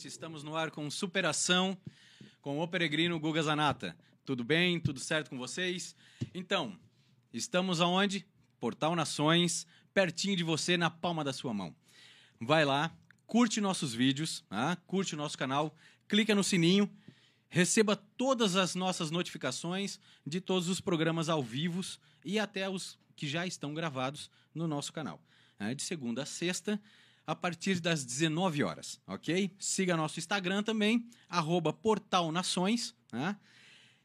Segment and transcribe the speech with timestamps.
[0.00, 0.08] noite.
[0.08, 1.76] Estamos no ar com Superação
[2.40, 3.94] com o peregrino Guga Zanata.
[4.24, 4.80] Tudo bem?
[4.80, 5.94] Tudo certo com vocês?
[6.32, 6.78] Então,
[7.34, 8.24] estamos aonde?
[8.58, 11.74] Portal Nações, pertinho de você, na palma da sua mão.
[12.40, 12.90] Vai lá,
[13.26, 14.74] curte nossos vídeos, tá?
[14.86, 15.74] curte o nosso canal,
[16.08, 16.90] clica no sininho,
[17.50, 21.82] receba todas as nossas notificações de todos os programas ao vivo
[22.24, 25.20] e até os que já estão gravados no nosso canal.
[25.58, 25.74] Né?
[25.74, 26.80] De segunda a sexta,
[27.30, 29.54] a partir das 19 horas, ok?
[29.56, 33.36] Siga nosso Instagram também, arroba Portal Nações, né?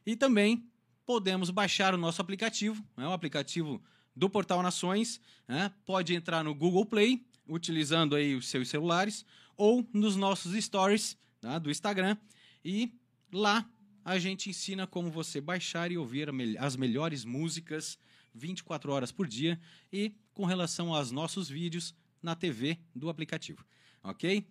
[0.06, 0.64] E também
[1.04, 3.04] podemos baixar o nosso aplicativo, né?
[3.08, 3.82] o aplicativo
[4.14, 5.72] do Portal Nações, né?
[5.84, 9.24] pode entrar no Google Play, utilizando aí os seus celulares,
[9.56, 11.58] ou nos nossos stories né?
[11.58, 12.16] do Instagram,
[12.64, 12.92] e
[13.32, 13.68] lá
[14.04, 16.28] a gente ensina como você baixar e ouvir
[16.60, 17.98] as melhores músicas
[18.32, 19.58] 24 horas por dia
[19.92, 21.92] e com relação aos nossos vídeos,
[22.26, 23.64] na TV do aplicativo,
[24.02, 24.44] ok?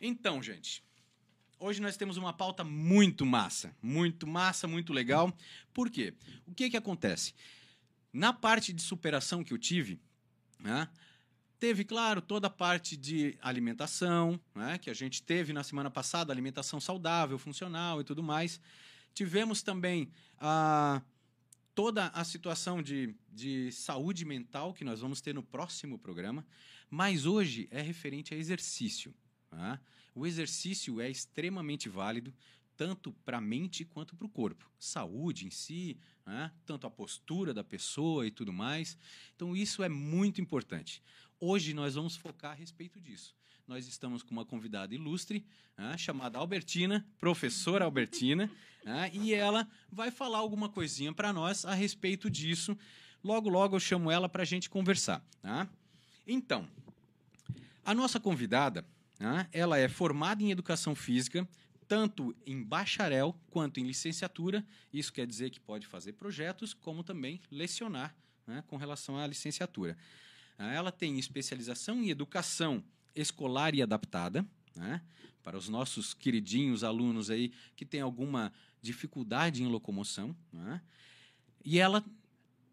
[0.00, 0.82] Então, gente,
[1.58, 5.30] hoje nós temos uma pauta muito massa, muito massa, muito legal.
[5.74, 6.14] Por quê?
[6.46, 7.34] O que que acontece?
[8.10, 10.00] Na parte de superação que eu tive,
[10.58, 10.88] né,
[11.58, 16.32] teve, claro, toda a parte de alimentação, né, que a gente teve na semana passada,
[16.32, 18.58] alimentação saudável, funcional e tudo mais.
[19.12, 21.02] Tivemos também a
[21.74, 26.46] toda a situação de, de saúde mental que nós vamos ter no próximo programa,
[26.88, 29.14] mas hoje é referente a exercício.
[29.48, 29.80] Tá?
[30.14, 32.34] O exercício é extremamente válido,
[32.76, 34.70] tanto para a mente quanto para o corpo.
[34.78, 36.50] Saúde em si, né?
[36.64, 38.96] tanto a postura da pessoa e tudo mais.
[39.36, 41.02] Então, isso é muito importante.
[41.38, 43.34] Hoje nós vamos focar a respeito disso.
[43.70, 45.46] Nós estamos com uma convidada ilustre,
[45.78, 45.96] né?
[45.96, 48.50] chamada Albertina, professora Albertina,
[48.84, 49.08] né?
[49.14, 52.76] e ela vai falar alguma coisinha para nós a respeito disso.
[53.22, 55.24] Logo, logo eu chamo ela para a gente conversar.
[55.40, 55.68] Tá?
[56.26, 56.68] Então,
[57.84, 58.84] a nossa convidada,
[59.20, 61.48] né, ela é formada em educação física,
[61.86, 64.66] tanto em bacharel quanto em licenciatura.
[64.92, 68.16] Isso quer dizer que pode fazer projetos, como também lecionar
[68.48, 69.96] né, com relação à licenciatura.
[70.58, 72.82] Ah, ela tem especialização em educação
[73.14, 75.02] escolar e adaptada, né,
[75.42, 80.36] para os nossos queridinhos alunos aí que têm alguma dificuldade em locomoção.
[80.52, 80.80] Né,
[81.64, 82.04] e ela,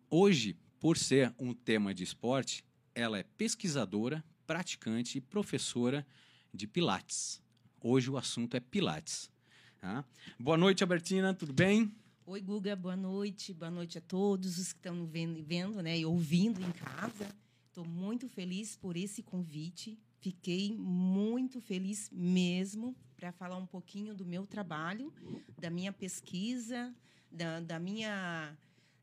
[0.09, 2.63] hoje, por ser um tema de esporte,
[2.93, 6.05] ela é pesquisadora, praticante e professora
[6.53, 7.41] de Pilates.
[7.81, 9.29] Hoje o assunto é Pilates.
[9.79, 10.03] Tá?
[10.39, 11.93] Boa noite, Albertina, tudo bem?
[12.25, 13.53] Oi, Guga, boa noite.
[13.53, 17.33] Boa noite a todos os que estão vendo, vendo né, e ouvindo em casa.
[17.67, 19.97] Estou muito feliz por esse convite.
[20.19, 25.13] Fiquei muito feliz mesmo para falar um pouquinho do meu trabalho,
[25.57, 26.93] da minha pesquisa,
[27.31, 28.55] da, da minha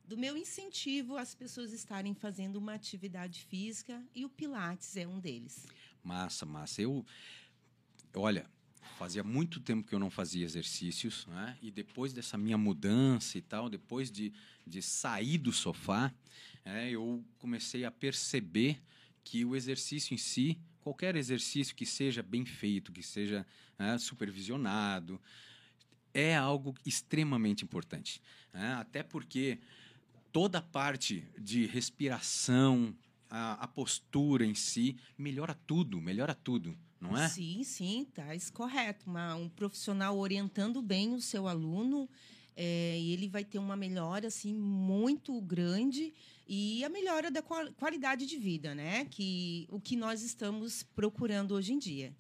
[0.06, 5.18] do meu incentivo às pessoas estarem fazendo uma atividade física e o Pilates é um
[5.18, 5.66] deles.
[6.02, 6.82] Massa, massa.
[6.82, 7.04] Eu,
[8.14, 8.46] olha,
[8.98, 11.56] fazia muito tempo que eu não fazia exercícios, né?
[11.62, 14.32] E depois dessa minha mudança e tal, depois de,
[14.66, 16.12] de sair do sofá,
[16.64, 18.80] é, eu comecei a perceber
[19.22, 23.46] que o exercício em si, qualquer exercício que seja bem feito, que seja
[23.78, 25.18] é, supervisionado,
[26.12, 28.20] é algo extremamente importante.
[28.52, 29.58] É, até porque
[30.30, 32.94] toda a parte de respiração,
[33.30, 37.28] a, a, postura em si, melhora tudo, melhora tudo, não é?
[37.30, 39.08] Sim, sim, tá correto.
[39.08, 42.08] Uma, um profissional orientando bem o seu aluno,
[42.54, 46.12] é, ele vai ter uma melhora assim muito grande
[46.46, 49.04] e a melhora da qualidade de vida, né?
[49.06, 52.12] Que o que nós estamos procurando hoje em dia.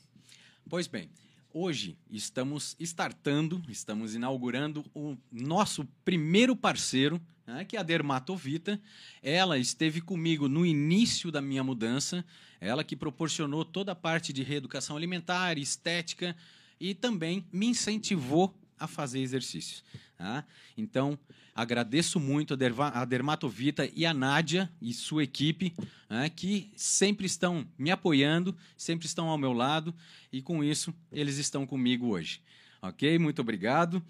[0.68, 1.10] Pois bem,
[1.52, 8.80] hoje estamos startando, estamos inaugurando o nosso primeiro parceiro né, que é a Dermatovita.
[9.22, 12.24] Ela esteve comigo no início da minha mudança,
[12.60, 16.36] ela que proporcionou toda a parte de reeducação alimentar, estética
[16.80, 19.84] e também me incentivou a fazer exercícios.
[20.16, 20.44] Tá?
[20.76, 21.18] Então,
[21.54, 25.74] agradeço muito a Dermatovita e a Nádia e sua equipe,
[26.08, 29.94] né, que sempre estão me apoiando, sempre estão ao meu lado,
[30.32, 32.40] e com isso eles estão comigo hoje.
[32.82, 33.18] Ok?
[33.18, 34.02] Muito obrigado.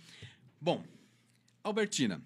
[0.60, 0.84] Bom,
[1.62, 2.20] Albertina,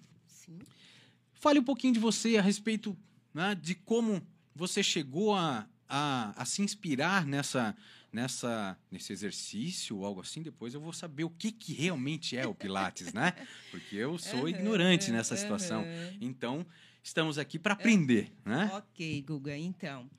[1.39, 2.97] Fale um pouquinho de você a respeito
[3.33, 4.21] né, de como
[4.53, 7.73] você chegou a, a, a, se inspirar nessa,
[8.11, 10.41] nessa, nesse exercício ou algo assim.
[10.41, 13.33] Depois eu vou saber o que, que realmente é o Pilates, né?
[13.71, 15.83] Porque eu sou uhum, ignorante nessa situação.
[15.83, 16.17] Uhum.
[16.21, 16.65] Então,
[17.03, 18.51] estamos aqui para aprender, uhum.
[18.51, 18.71] né?
[18.73, 19.57] Ok, Guga.
[19.57, 20.09] Então,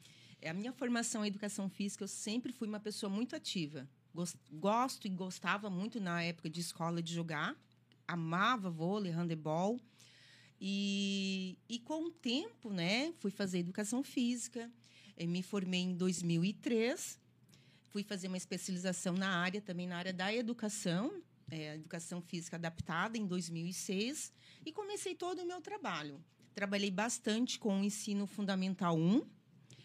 [0.40, 3.88] é a minha formação em educação física, eu sempre fui uma pessoa muito ativa.
[4.50, 7.54] Gosto e gostava muito na época de escola de jogar.
[8.08, 9.80] Amava vôlei, handebol.
[10.60, 14.70] E, e com o tempo, né, fui fazer educação física,
[15.18, 17.19] me formei em 2003
[17.90, 23.18] fui fazer uma especialização na área, também na área da educação, é, educação física adaptada,
[23.18, 24.32] em 2006,
[24.64, 26.22] e comecei todo o meu trabalho.
[26.54, 29.26] Trabalhei bastante com o ensino fundamental 1,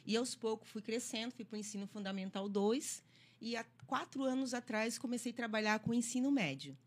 [0.06, 3.04] e aos poucos fui crescendo, fui para o ensino fundamental 2,
[3.42, 6.78] e há quatro anos atrás comecei a trabalhar com o ensino médio.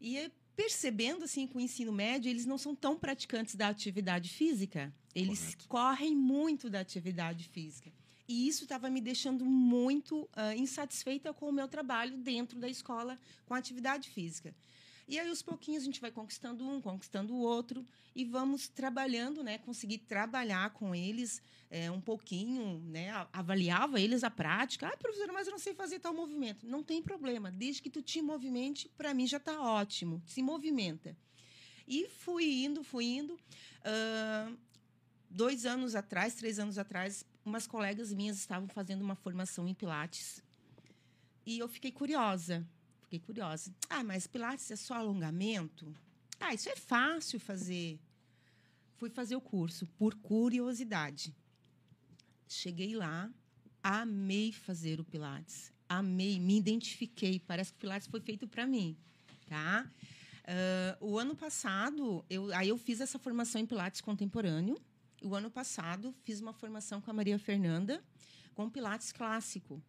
[0.00, 4.94] E percebendo assim que o ensino médio eles não são tão praticantes da atividade física,
[5.14, 5.68] eles Correto.
[5.68, 7.92] correm muito da atividade física.
[8.32, 13.18] E isso estava me deixando muito ah, insatisfeita com o meu trabalho dentro da escola
[13.44, 14.54] com atividade física.
[15.06, 17.86] E aí, aos pouquinhos, a gente vai conquistando um, conquistando o outro,
[18.16, 19.58] e vamos trabalhando, né?
[19.58, 23.10] Conseguir trabalhar com eles é, um pouquinho, né?
[23.34, 24.88] Avaliava eles a prática.
[24.88, 26.66] Ah, professora, mas eu não sei fazer tal movimento.
[26.66, 30.22] Não tem problema, desde que tu te movimente, para mim já está ótimo.
[30.24, 31.14] Se movimenta.
[31.86, 33.38] E fui indo, fui indo.
[33.84, 34.50] Ah,
[35.28, 40.42] dois anos atrás, três anos atrás, umas colegas minhas estavam fazendo uma formação em Pilates.
[41.44, 42.66] E eu fiquei curiosa.
[43.02, 43.74] Fiquei curiosa.
[43.90, 45.94] Ah, mas Pilates é só alongamento?
[46.40, 47.98] Ah, isso é fácil fazer.
[48.96, 51.34] Fui fazer o curso por curiosidade.
[52.48, 53.30] Cheguei lá,
[53.82, 55.72] amei fazer o Pilates.
[55.88, 57.40] Amei, me identifiquei.
[57.40, 58.96] Parece que o Pilates foi feito para mim,
[59.46, 59.90] tá?
[60.44, 64.76] Ah, o ano passado, eu, aí eu fiz essa formação em Pilates contemporâneo.
[65.24, 68.02] O ano passado, fiz uma formação com a Maria Fernanda
[68.54, 69.80] com Pilates clássico.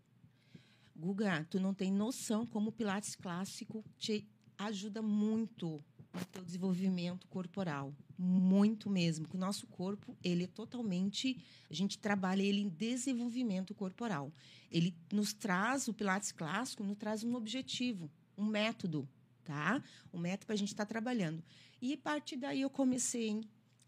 [0.95, 4.27] Guga, tu não tem noção como o Pilates clássico te
[4.59, 7.95] ajuda muito no teu desenvolvimento corporal.
[8.15, 9.27] Muito mesmo.
[9.27, 11.35] Que o nosso corpo, ele é totalmente...
[11.67, 14.31] A gente trabalha ele em desenvolvimento corporal.
[14.69, 19.09] Ele nos traz, o Pilates clássico, nos traz um objetivo, um método,
[19.43, 19.83] tá?
[20.13, 21.43] Um método para a gente estar trabalhando.
[21.81, 23.41] E a partir daí eu comecei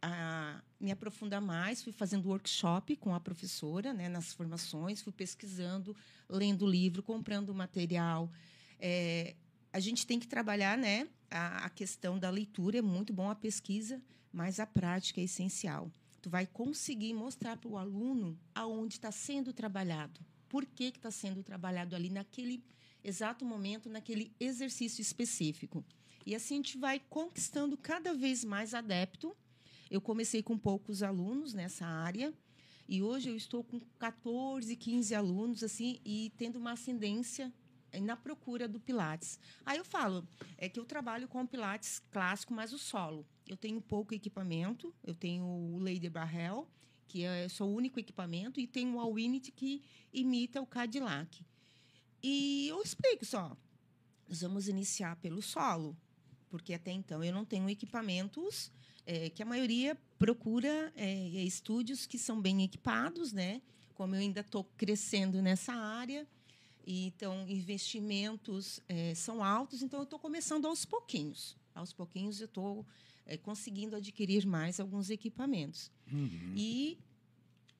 [0.06, 5.96] a me aprofundar mais, fui fazendo workshop com a professora, né, nas formações, fui pesquisando,
[6.30, 8.32] lendo livro, comprando material.
[8.80, 9.36] É,
[9.74, 13.36] a gente tem que trabalhar, né, a, a questão da leitura é muito bom a
[13.36, 14.00] pesquisa,
[14.32, 15.92] mas a prática é essencial.
[16.22, 21.42] Tu vai conseguir mostrar para o aluno aonde está sendo trabalhado, por que está sendo
[21.42, 22.64] trabalhado ali naquele
[23.04, 25.84] exato momento, naquele exercício específico.
[26.26, 29.36] E assim a gente vai conquistando cada vez mais adepto
[29.96, 32.34] eu comecei com poucos alunos nessa área
[32.88, 37.52] e hoje eu estou com 14, 15 alunos assim e tendo uma ascendência
[38.02, 39.40] na procura do Pilates.
[39.66, 43.26] Aí eu falo, é que eu trabalho com Pilates clássico, mas o solo.
[43.48, 46.68] Eu tenho pouco equipamento, eu tenho o Lady Barrel,
[47.08, 51.46] que é só o único equipamento, e tenho o Alwinity que imita o Cadillac.
[52.22, 53.56] E eu explico só.
[54.28, 55.96] Nós vamos iniciar pelo solo,
[56.50, 58.74] porque até então eu não tenho equipamentos
[59.06, 63.62] é, que a maioria procura é, estúdios que são bem equipados, né?
[63.94, 66.28] Como eu ainda estou crescendo nessa área,
[66.86, 71.56] e, então investimentos é, são altos, então eu estou começando aos pouquinhos.
[71.74, 72.86] Aos pouquinhos eu estou
[73.26, 75.92] é, conseguindo adquirir mais alguns equipamentos.
[76.12, 76.54] Uhum.
[76.56, 76.98] E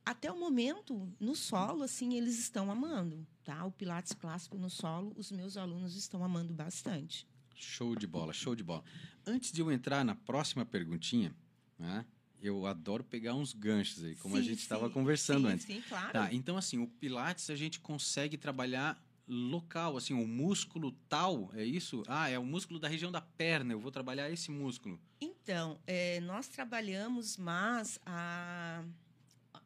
[0.06, 3.66] até o momento, no solo, assim, eles estão amando, tá?
[3.66, 7.28] O Pilates clássico no solo, os meus alunos estão amando bastante.
[7.56, 8.84] Show de bola, show de bola.
[9.26, 11.34] Antes de eu entrar na próxima perguntinha,
[11.80, 12.06] né?
[12.42, 14.64] Eu adoro pegar uns ganchos aí, como a Sim, gente sim.
[14.64, 15.66] estava conversando sim, antes.
[15.66, 16.12] Sim, claro.
[16.12, 21.64] Tá, então assim, o Pilates a gente consegue trabalhar local, assim, o músculo tal, é
[21.64, 22.04] isso?
[22.08, 25.00] Ah, é o músculo da região da perna, eu vou trabalhar esse músculo.
[25.20, 28.84] Então, é, nós trabalhamos, mas a,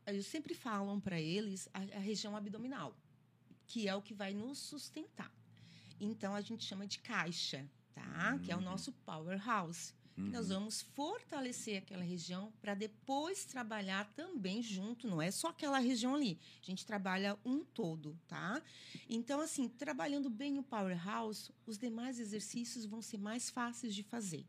[0.06, 2.96] a- eu sempre falam para eles a, a região abdominal,
[3.68, 5.34] que é o que vai nos sustentar.
[6.00, 7.70] Então, a gente chama de caixa,
[8.04, 8.40] tá?
[8.40, 8.66] Que é o Uhum.
[8.66, 9.94] nosso powerhouse.
[10.18, 10.30] Uhum.
[10.32, 16.16] Nós vamos fortalecer aquela região para depois trabalhar também junto, não é só aquela região
[16.16, 16.38] ali.
[16.62, 18.62] A gente trabalha um todo, tá?
[19.10, 24.46] Então, assim, trabalhando bem o powerhouse, os demais exercícios vão ser mais fáceis de fazer.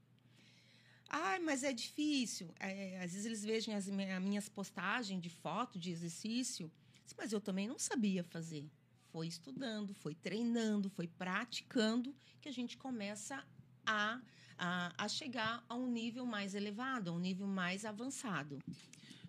[1.09, 2.52] Ah, mas é difícil.
[2.61, 6.71] É, às vezes eles vejam as minhas postagens de foto de exercício,
[7.16, 8.69] mas eu também não sabia fazer.
[9.12, 13.45] Foi estudando, foi treinando, foi praticando que a gente começa
[13.85, 14.21] a,
[14.57, 18.59] a, a chegar a um nível mais elevado, a um nível mais avançado.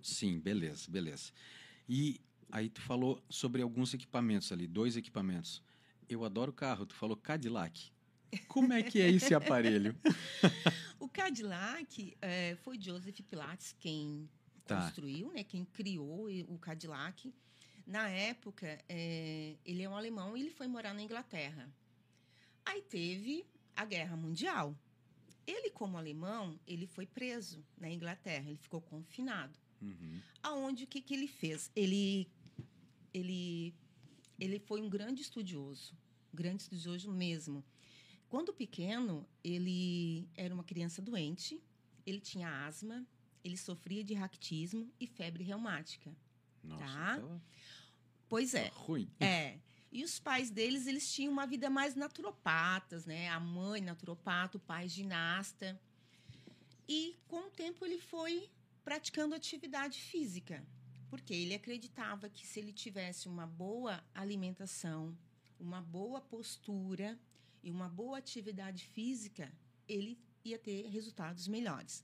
[0.01, 1.31] Sim, beleza, beleza.
[1.89, 2.19] E
[2.51, 5.63] aí tu falou sobre alguns equipamentos ali, dois equipamentos.
[6.07, 7.91] Eu adoro carro, tu falou Cadillac.
[8.47, 9.95] Como é que é esse aparelho?
[10.99, 14.29] O Cadillac eh, foi Joseph Pilates quem
[14.65, 14.79] Tá.
[14.85, 15.43] construiu, né?
[15.43, 17.33] Quem criou o Cadillac.
[17.91, 21.69] Na época, eh, ele é um alemão e ele foi morar na Inglaterra.
[22.65, 23.45] Aí teve
[23.75, 24.73] a Guerra Mundial.
[25.45, 28.47] Ele, como alemão, ele foi preso na Inglaterra.
[28.47, 29.59] Ele ficou confinado.
[29.81, 30.21] Uhum.
[30.41, 31.69] Aonde o que, que ele fez?
[31.75, 32.29] Ele,
[33.13, 33.73] ele
[34.39, 35.93] ele foi um grande estudioso,
[36.33, 37.61] grande estudioso mesmo.
[38.29, 41.61] Quando pequeno, ele era uma criança doente,
[42.05, 43.05] ele tinha asma,
[43.43, 46.15] ele sofria de raquitismo e febre reumática.
[46.63, 47.15] Nossa, Tá.
[47.17, 47.41] então
[48.31, 48.69] Pois é.
[48.69, 49.11] tá ruim.
[49.19, 49.59] É.
[49.91, 53.27] E os pais deles, eles tinham uma vida mais naturopatas, né?
[53.27, 55.77] A mãe naturopata, o pai ginasta.
[56.87, 58.49] E com o tempo ele foi
[58.85, 60.65] praticando atividade física,
[61.09, 65.13] porque ele acreditava que se ele tivesse uma boa alimentação,
[65.59, 67.19] uma boa postura
[67.61, 69.51] e uma boa atividade física,
[69.89, 72.01] ele ia ter resultados melhores.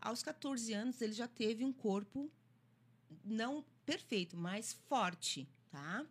[0.00, 2.32] Aos 14 anos, ele já teve um corpo
[3.22, 6.04] não perfeito, mas forte, tá?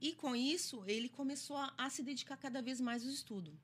[0.00, 3.58] E com isso, ele começou a, a se dedicar cada vez mais ao estudo.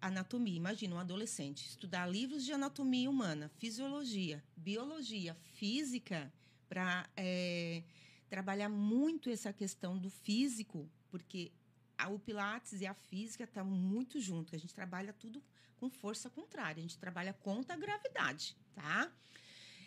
[0.00, 6.32] Anatomia, imagina um adolescente estudar livros de anatomia humana, fisiologia, biologia, física,
[6.68, 7.08] para
[8.28, 11.52] trabalhar muito essa questão do físico, porque
[11.98, 14.54] a- o Pilates e a física estão muito junto.
[14.54, 15.42] A gente trabalha tudo
[15.78, 19.10] com força contrária, a gente trabalha contra a gravidade, tá?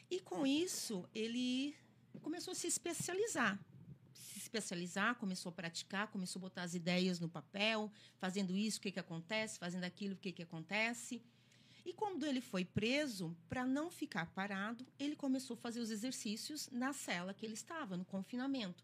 [0.10, 1.76] E com isso, ele
[2.22, 3.60] começou a se especializar.
[4.58, 8.92] Especializar, começou a praticar, começou a botar as ideias no papel, fazendo isso, o que,
[8.92, 11.24] que acontece, fazendo aquilo, o que, que acontece.
[11.84, 16.70] E quando ele foi preso, para não ficar parado, ele começou a fazer os exercícios
[16.72, 18.84] na cela que ele estava, no confinamento.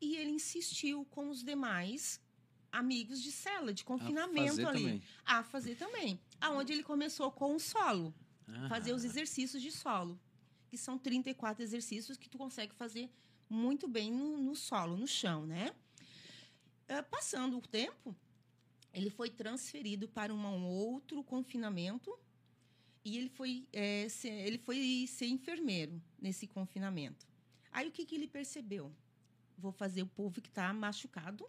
[0.00, 2.20] E ele insistiu com os demais
[2.70, 5.02] amigos de cela, de A confinamento fazer ali, também.
[5.26, 6.20] a fazer também.
[6.40, 8.14] Aonde ele começou com o solo
[8.68, 10.18] fazer os Ah, exercícios de solo,
[10.68, 13.10] que são 34 exercícios que tu consegue fazer
[13.48, 15.74] muito bem no, no solo, no chão, né?
[16.88, 18.16] Ah, passando o tempo,
[18.92, 22.18] ele foi transferido para um outro confinamento
[23.04, 27.26] e ele foi, eh, ser, ele foi ser enfermeiro nesse confinamento.
[27.70, 28.92] Aí o que, que ele percebeu?
[29.56, 31.48] Vou fazer o povo que está machucado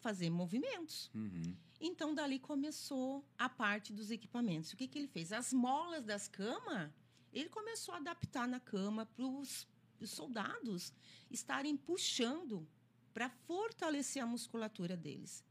[0.00, 1.10] fazer movimentos.
[1.14, 1.54] uhum.
[1.82, 4.72] Então, dali começou a parte dos equipamentos.
[4.72, 5.32] O que, que ele fez?
[5.32, 6.90] As molas das camas,
[7.32, 9.66] ele começou a adaptar na cama para os
[10.08, 10.92] soldados
[11.30, 12.66] estarem puxando
[13.12, 15.44] para fortalecer a musculatura deles.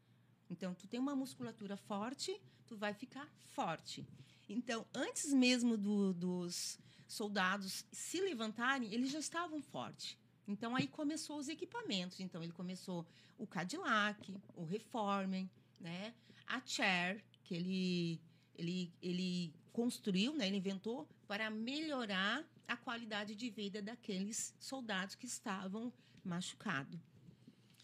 [0.49, 4.07] Então, tu tem uma musculatura forte, tu vai ficar forte.
[4.47, 10.17] Então, antes mesmo do- dos soldados se levantarem, eles já estavam fortes.
[10.47, 12.19] Então, aí começou os equipamentos.
[12.19, 13.05] Então, ele começou
[13.37, 15.47] o Cadillac, o Reformer,
[15.79, 16.13] né?
[16.47, 18.19] A chair, que ele,
[18.55, 20.47] ele, ele construiu, né?
[20.47, 25.91] ele inventou para melhorar a qualidade de vida daqueles soldados que estavam
[26.23, 26.99] machucados.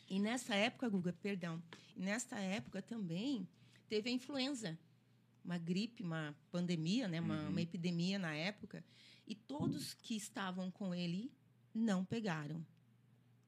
[0.09, 1.61] E nessa época, Guga, perdão,
[1.95, 3.47] nesta época também
[3.89, 4.77] teve a influenza,
[5.43, 7.19] uma gripe, uma pandemia, né?
[7.21, 7.49] uma, Uhum.
[7.49, 8.83] uma epidemia na época,
[9.27, 11.31] e todos que estavam com ele
[11.73, 12.63] não pegaram,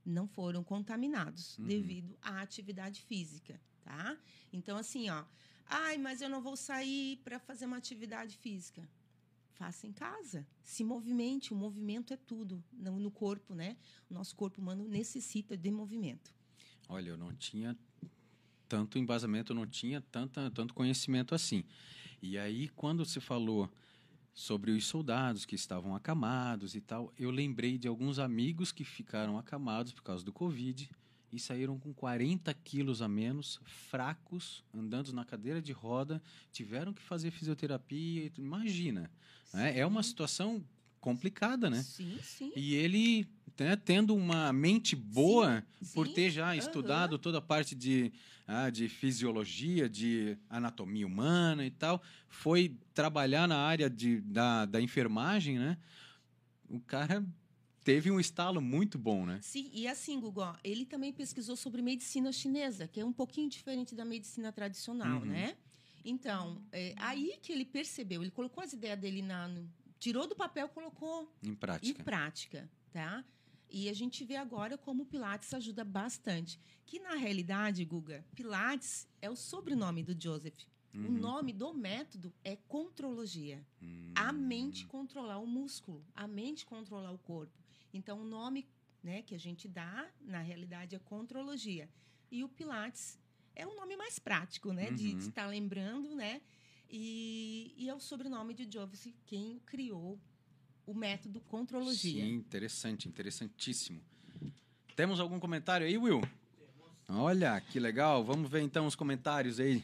[0.05, 1.67] não foram contaminados Uhum.
[1.67, 4.17] devido à atividade física, tá?
[4.51, 5.23] Então assim, ó,
[5.69, 8.87] ai, mas eu não vou sair para fazer uma atividade física.
[9.53, 13.75] Faça em casa, se movimente, o movimento é tudo no, corpo, né?
[14.09, 16.31] O nosso corpo humano necessita de movimento.
[16.87, 17.75] Olha, eu não tinha
[18.69, 21.63] tanto embasamento, eu não tinha tanta, tanto conhecimento assim.
[22.21, 23.69] E aí, quando se falou
[24.31, 29.39] sobre os soldados que estavam acamados e tal, eu lembrei de alguns amigos que ficaram
[29.39, 30.87] acamados por causa do Covid
[31.31, 37.01] e saíram com 40 quilos a menos, fracos, andando na cadeira de roda, tiveram que
[37.01, 38.31] fazer fisioterapia.
[38.37, 39.11] Imagina,
[39.53, 39.77] né?
[39.77, 40.63] é uma situação
[40.99, 41.83] complicada, né?
[41.83, 42.51] Sim, sim.
[42.55, 43.27] E ele,
[43.59, 46.57] né, tendo uma mente boa, por sim, ter já aham.
[46.57, 48.11] estudado toda a parte de,
[48.47, 54.81] ah, de fisiologia, de anatomia humana e tal, foi trabalhar na área de, da, da
[54.81, 55.77] enfermagem, né?
[56.69, 57.25] O cara
[57.87, 59.39] teve um estalo muito bom, né?
[59.41, 63.95] Sim, e assim, Gugu, ele também pesquisou sobre medicina chinesa, que é um pouquinho diferente
[63.95, 65.25] da medicina tradicional, Uhum.
[65.25, 65.55] né?
[66.03, 69.47] Então, é aí que ele percebeu, ele colocou as ideias dele na.
[69.47, 72.03] no- tirou do papel, colocou Em em prática.
[72.03, 73.23] prática, tá?
[73.69, 76.59] E a gente vê agora como o Pilates ajuda bastante.
[76.85, 80.59] Que na realidade, Guga, Pilates é o sobrenome do Joseph.
[80.93, 81.09] O Uhum.
[81.11, 83.65] nome do método é contrologia.
[83.81, 84.11] Hum.
[84.13, 87.53] A mente controlar o músculo, a mente controlar o corpo.
[87.93, 88.67] Então, o nome
[89.03, 91.89] né, que a gente dá, na realidade, é contrologia.
[92.31, 93.17] E o Pilates
[93.55, 94.91] é um nome mais prático, né?
[94.91, 95.17] De Uhum.
[95.17, 96.41] estar lembrando, né?
[96.89, 100.19] E, e é o sobrenome de Joseph quem criou
[100.85, 102.23] o método contrologia.
[102.23, 104.01] Sim, interessante, interessantíssimo.
[104.95, 106.21] Temos algum comentário aí, Will?
[107.09, 108.23] Olha, que legal.
[108.23, 109.83] Vamos ver então os comentários aí.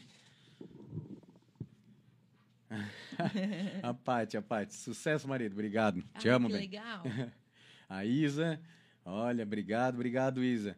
[3.82, 4.74] a Paty, a Paty.
[4.74, 5.52] Sucesso, marido.
[5.52, 6.02] Obrigado.
[6.18, 6.62] Te Ah, amo, que bem.
[6.62, 7.02] legal.
[7.88, 8.60] A Isa.
[9.04, 10.76] Olha, obrigado, obrigado, Isa.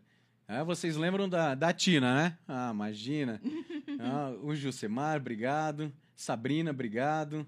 [0.49, 2.39] É, vocês lembram da, da Tina, né?
[2.47, 3.41] Ah, imagina.
[4.01, 5.93] ah, o Jusemar, obrigado.
[6.15, 7.47] Sabrina, obrigado.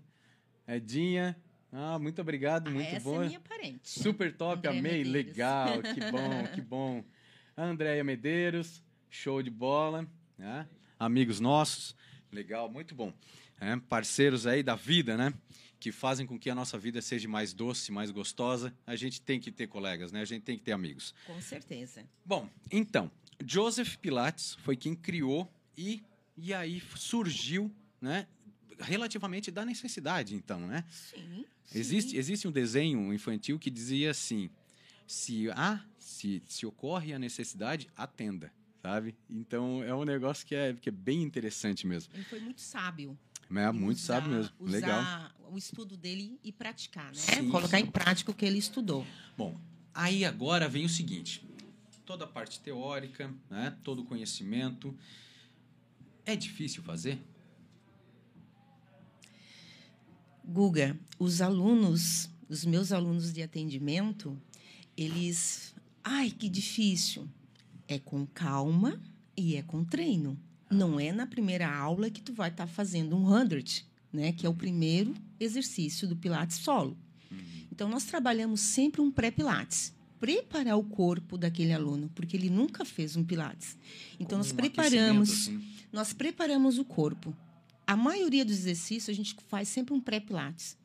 [0.66, 1.36] Edinha,
[1.72, 3.22] ah, muito obrigado, Ah, muito essa bom.
[3.22, 3.88] é minha parente.
[3.88, 5.12] Super top, Andréia amei, Medeiros.
[5.12, 7.04] legal, que bom, que bom.
[7.56, 10.66] Andréia Medeiros, show de bola, né?
[10.98, 11.96] amigos nossos,
[12.30, 13.12] legal, muito bom.
[13.60, 15.32] É, parceiros aí da vida, né?
[15.80, 18.74] Que fazem com que a nossa vida seja mais doce, mais gostosa.
[18.86, 20.20] A gente tem que ter colegas, né?
[20.20, 21.14] A gente tem que ter amigos.
[21.26, 22.04] Com certeza.
[22.24, 23.10] Bom, então,
[23.46, 26.02] Joseph Pilates foi quem criou e,
[26.36, 28.26] e aí surgiu, né?
[28.80, 30.84] Relativamente da necessidade, então, né?
[30.90, 31.44] Sim.
[31.74, 32.16] Existe, sim.
[32.16, 34.50] existe um desenho infantil que dizia assim:
[35.06, 39.16] se há, se, se ocorre a necessidade, atenda, sabe?
[39.28, 42.12] Então é um negócio que é, que é bem interessante mesmo.
[42.14, 43.18] Ele foi muito sábio.
[43.50, 44.54] É muito usar- sábio mesmo.
[44.60, 45.30] Usar Legal.
[45.50, 47.14] O estudo dele e praticar, né?
[47.14, 47.84] Sim, Colocar sim.
[47.84, 49.06] em prática o que ele estudou.
[49.36, 49.58] Bom,
[49.94, 51.44] aí agora vem o seguinte:
[52.04, 53.76] toda a parte teórica, né?
[53.82, 54.96] todo o conhecimento.
[56.24, 57.18] É difícil fazer?
[60.44, 64.40] Guga, os alunos, os meus alunos de atendimento,
[64.96, 65.74] eles.
[66.02, 67.28] Ai, que difícil.
[67.86, 69.00] É com calma
[69.36, 70.38] e é com treino.
[70.70, 73.86] Não é na primeira aula que tu vai estar fazendo um 100,
[74.18, 74.32] né?
[74.32, 76.96] Que é o primeiro exercício do Pilates solo.
[77.72, 79.94] Então, nós trabalhamos sempre um pré-Pilates.
[80.18, 83.78] Preparar o corpo daquele aluno, porque ele nunca fez um Pilates.
[84.14, 85.64] Então, Como nós um preparamos assim.
[85.92, 87.34] nós preparamos o corpo.
[87.86, 90.76] A maioria dos exercícios a gente faz sempre um pré-pilates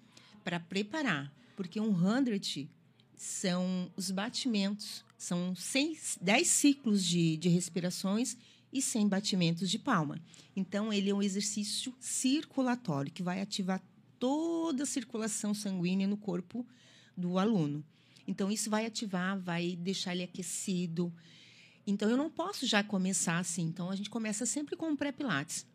[0.44, 2.70] para preparar, porque um 100
[3.18, 8.38] são os batimentos, são 100, 10 ciclos de, de respirações
[8.74, 10.20] e 100 batimentos de palma.
[10.56, 13.82] Então, ele é um exercício circulatório que vai ativar
[14.20, 16.66] toda a circulação sanguínea no corpo
[17.16, 17.86] do aluno.
[18.28, 21.14] Então, isso vai ativar, vai deixar ele aquecido,
[21.86, 23.64] então, eu não posso já começar assim.
[23.64, 25.66] Então, a gente começa sempre com um pré-pilates.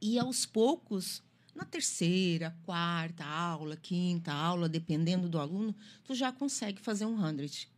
[0.00, 1.22] E, aos poucos,
[1.54, 7.68] na terceira, quarta aula, quinta aula, dependendo do aluno, tu já consegue fazer um 100.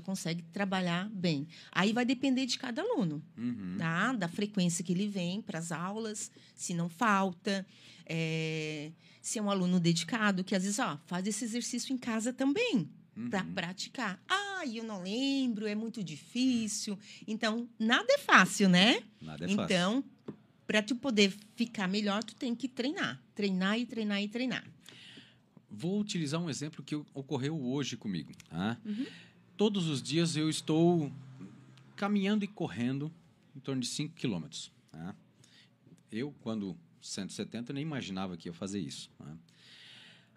[0.00, 1.46] Consegue trabalhar bem.
[1.72, 3.76] Aí vai depender de cada aluno, Uhum.
[3.78, 4.12] tá?
[4.12, 7.66] Da frequência que ele vem para as aulas, se não falta,
[8.04, 12.32] é, se é um aluno dedicado, que às vezes, ó, faz esse exercício em casa
[12.32, 12.88] também
[13.30, 13.52] para Uhum.
[13.54, 14.22] praticar.
[14.28, 16.98] Ah, eu não lembro, é muito difícil.
[17.26, 19.02] Então, nada é fácil, né?
[19.20, 19.62] Nada é fácil.
[19.64, 20.04] então,
[20.66, 24.64] para tu poder ficar melhor, tu tem que treinar, treinar e treinar e treinar.
[25.70, 28.32] Vou utilizar um exemplo que ocorreu hoje comigo.
[28.48, 28.78] Tá?
[28.84, 29.06] Uhum.
[29.56, 31.10] Todos os dias eu estou
[31.94, 33.10] caminhando e correndo
[33.54, 34.70] em torno de 5 quilômetros.
[34.92, 35.14] tá?
[36.12, 39.10] Eu, quando 170, nem imaginava que ia fazer isso.
[39.18, 39.34] tá?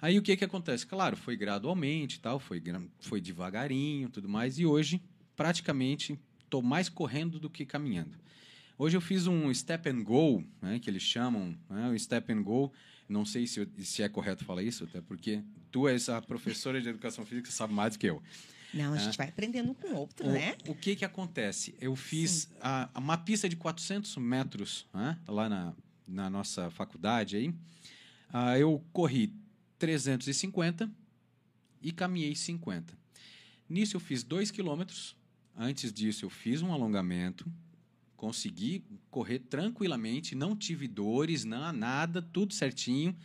[0.02, 0.88] Aí o que, que acontece?
[0.88, 2.64] Claro, foi gradualmente, tal, foi,
[3.02, 5.02] foi devagarinho tudo mais, e hoje,
[5.36, 8.18] praticamente, estou mais correndo do que caminhando.
[8.78, 12.42] Hoje eu fiz um step and go, né, que eles chamam, né, o step and
[12.42, 12.72] go.
[13.10, 16.88] Não sei se, se é correto falar isso, até porque tu és a professora de
[16.88, 18.24] educação física, sabe mais do que eu.
[18.74, 19.00] Não, a É.
[19.00, 20.56] gente vai aprendendo com o outro, O, né?
[20.68, 21.76] o que que acontece?
[21.82, 25.74] Eu fiz a, uma pista de 400 metros né, lá na,
[26.08, 27.54] na nossa faculdade aí.
[28.32, 29.34] Ah, eu corri
[29.80, 30.90] 350
[31.82, 32.94] e caminhei 50.
[33.68, 35.16] Nisso eu fiz 2 quilômetros.
[35.58, 37.52] Antes disso eu fiz um alongamento.
[38.16, 43.16] Consegui correr tranquilamente, não tive dores, não, nada, tudo certinho.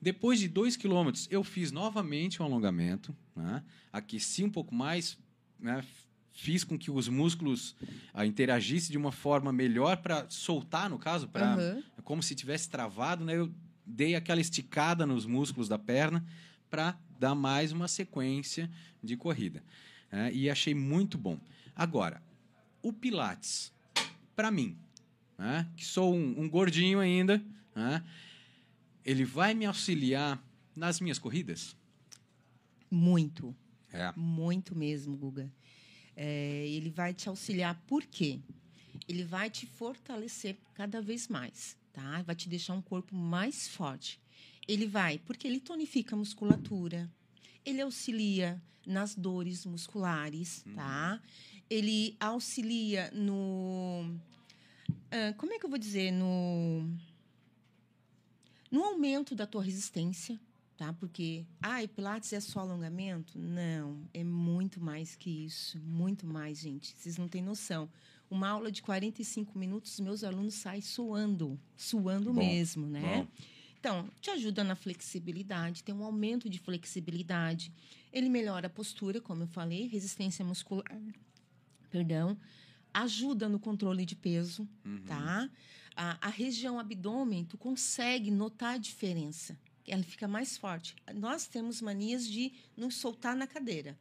[0.00, 3.62] Depois de 2 quilômetros, eu fiz novamente um alongamento, né?
[3.92, 5.18] aqueci um pouco mais,
[5.58, 5.84] né?
[6.32, 7.76] fiz com que os músculos
[8.14, 11.82] ah, interagissem de uma forma melhor para soltar, no caso, para Aham.
[12.02, 13.36] como se tivesse travado, né?
[13.36, 13.52] Eu
[13.84, 16.24] dei aquela esticada nos músculos da perna
[16.70, 18.70] para dar mais uma sequência
[19.02, 19.62] de corrida.
[20.10, 20.32] né?
[20.32, 21.38] e achei muito bom.
[21.76, 22.22] Agora,
[22.82, 23.72] o Pilates,
[24.34, 24.78] para mim,
[25.36, 25.66] né?
[25.76, 27.42] que sou um, um gordinho ainda,
[27.74, 28.02] né?
[29.04, 30.42] Ele vai me auxiliar
[30.74, 31.76] nas minhas corridas?
[32.90, 33.54] Muito.
[33.92, 34.12] É.
[34.16, 35.50] Muito mesmo, Guga.
[36.16, 38.40] É, ele vai te auxiliar, por quê?
[39.08, 42.22] Ele vai te fortalecer cada vez mais, tá?
[42.22, 44.20] Vai te deixar um corpo mais forte.
[44.68, 47.10] Ele vai, porque ele tonifica a musculatura,
[47.64, 51.20] ele auxilia nas dores musculares, tá?
[51.68, 54.14] Ele auxilia no.
[55.10, 56.10] ah, como é que eu vou dizer?
[56.10, 56.88] No.
[58.70, 60.38] No aumento da tua resistência,
[60.76, 60.92] tá?
[60.92, 63.38] Porque, ah, Pilates é só alongamento?
[63.38, 66.94] Não, é muito mais que isso, muito mais, gente.
[66.96, 67.88] Vocês não têm noção.
[68.30, 73.26] Uma aula de 45 minutos, meus alunos saem suando, suando Bom, mesmo, né?
[73.26, 73.28] bom.
[73.80, 77.72] Então, te ajuda na flexibilidade, tem um aumento de flexibilidade.
[78.12, 80.84] Ele melhora a postura, como eu falei, resistência muscular,
[81.90, 82.38] perdão,
[82.92, 85.02] ajuda no controle de peso, Uhum.
[85.06, 85.48] tá?
[85.96, 89.58] A, a região abdômen, tu consegue notar a diferença.
[89.86, 90.94] Ela fica mais forte.
[91.14, 93.98] Nós temos manias de nos soltar na cadeira.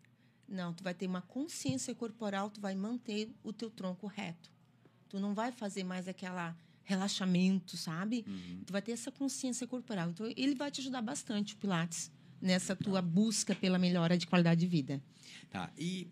[0.47, 4.51] Não, tu vai ter uma consciência corporal, tu vai manter o teu tronco reto.
[5.09, 8.23] Tu não vai fazer mais aquela relaxamento, sabe?
[8.27, 8.63] Uhum.
[8.65, 10.09] Tu vai ter essa consciência corporal.
[10.09, 14.59] Então, ele vai te ajudar bastante, o Pilates, nessa tua busca pela melhora de qualidade
[14.61, 15.01] de vida.
[15.51, 15.71] Tá.
[15.77, 16.07] E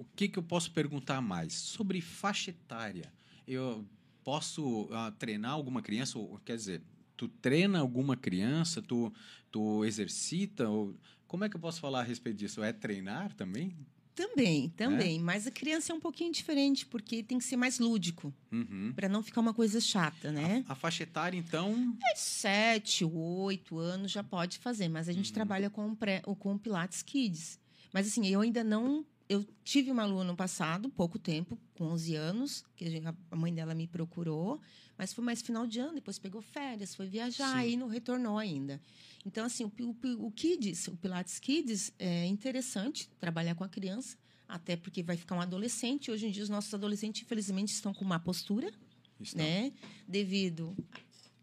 [0.00, 1.52] o que, que eu posso perguntar mais?
[1.54, 3.12] Sobre faixa etária.
[3.46, 3.84] Eu
[4.24, 6.18] posso ah, treinar alguma criança?
[6.18, 6.82] Ou, quer dizer,
[7.16, 8.82] tu treina alguma criança?
[8.82, 9.12] Tu,
[9.50, 10.68] tu exercita?
[10.68, 12.62] Ou, como é que eu posso falar a respeito disso?
[12.62, 13.76] É treinar também?
[14.14, 15.20] Também, também.
[15.20, 18.90] Mas a criança é um pouquinho diferente, porque tem que ser mais lúdico, Uhum.
[18.96, 20.64] para não ficar uma coisa chata, né?
[20.66, 21.94] A, a faixa etária, então.
[22.10, 25.34] É sete, oito anos já pode fazer, mas a gente Uhum.
[25.34, 27.58] trabalha com, pré, ou com o Pilates Kids.
[27.92, 29.04] Mas assim, eu ainda não.
[29.28, 32.84] Eu tive uma aluna no passado, pouco tempo, com 11 anos, que
[33.30, 34.60] a mãe dela me procurou,
[34.96, 37.70] mas foi mais final de ano, depois pegou férias, foi viajar Sim.
[37.70, 38.80] e não retornou ainda.
[39.24, 44.16] Então, assim, o, o, o Kids, o Pilates Kids, é interessante trabalhar com a criança,
[44.48, 46.10] até porque vai ficar um adolescente.
[46.10, 48.72] Hoje em dia, os nossos adolescentes, infelizmente, estão com má postura
[49.20, 49.44] Estão.
[49.44, 49.72] né?
[50.06, 50.76] Devido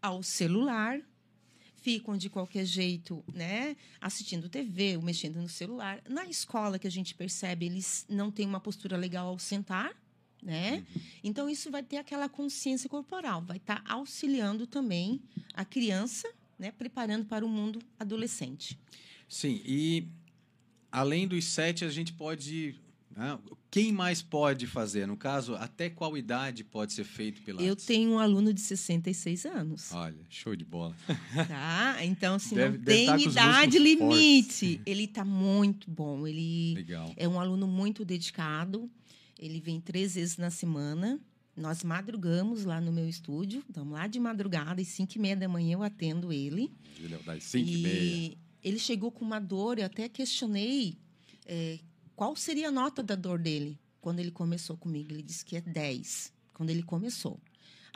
[0.00, 1.00] ao celular,
[1.84, 3.76] ficam de qualquer jeito, né?
[4.00, 6.02] Assistindo TV, ou mexendo no celular.
[6.08, 9.94] Na escola que a gente percebe, eles não têm uma postura legal ao sentar,
[10.42, 10.76] né?
[10.76, 11.02] Uhum.
[11.22, 15.20] Então isso vai ter aquela consciência corporal, vai estar auxiliando também
[15.52, 16.26] a criança,
[16.58, 16.72] né?
[16.72, 18.78] Preparando para o mundo adolescente.
[19.28, 20.08] Sim, e
[20.90, 22.80] além dos sete, a gente pode.
[23.16, 23.38] Né,
[23.70, 25.06] quem mais pode fazer?
[25.06, 27.66] No caso, até qual idade pode ser feito Pilates?
[27.66, 29.92] Eu tenho um aluno de 66 anos.
[29.92, 30.94] Olha, show de bola.
[31.48, 31.98] Tá?
[32.04, 34.80] Então, assim, Deve- não deve tem tá idade limite.
[34.86, 36.26] Ele está muito bom.
[36.26, 37.12] Ele Legal.
[37.16, 38.90] é um aluno muito dedicado.
[39.38, 41.20] Ele vem três vezes na semana.
[41.56, 43.62] Nós madrugamos lá no meu estúdio.
[43.68, 46.70] Estamos lá de madrugada, às cinco e meia da manhã eu atendo ele.
[47.00, 48.36] Julião, Das 5 e meia.
[48.62, 50.96] ele chegou com uma dor, eu até questionei
[51.46, 51.78] é,
[52.16, 55.12] qual seria a nota da dor dele quando ele começou comigo.
[55.12, 57.40] Ele disse que é 10, quando ele começou.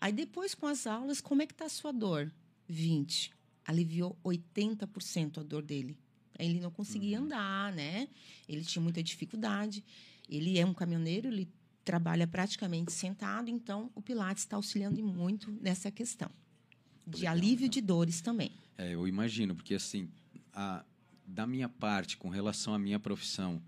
[0.01, 2.33] Aí depois, com as aulas, como é que está a sua dor?
[2.69, 3.31] 20.
[3.65, 5.99] Aliviou 80% a dor dele.
[6.39, 8.09] Ele não conseguia andar, né?
[8.49, 9.85] Ele tinha muita dificuldade.
[10.29, 11.49] Ele é um caminhoneiro, ele
[11.85, 16.31] trabalha praticamente sentado, então o Pilates está auxiliando muito nessa questão.
[17.07, 17.69] De Legal, alívio legal.
[17.71, 18.53] de dores também.
[18.77, 20.09] É, eu imagino, porque assim,
[20.53, 20.85] a-
[21.27, 23.61] da minha parte, com relação à minha profissão,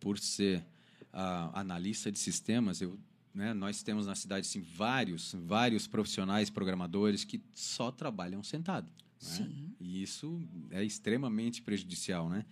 [0.00, 0.64] por ser
[1.12, 2.98] ah, analista de sistemas, eu,
[3.34, 8.90] né, nós temos na cidade assim, vários, vários profissionais programadores que só trabalham sentado.
[9.38, 9.70] né?
[9.78, 12.44] E isso é extremamente prejudicial, né?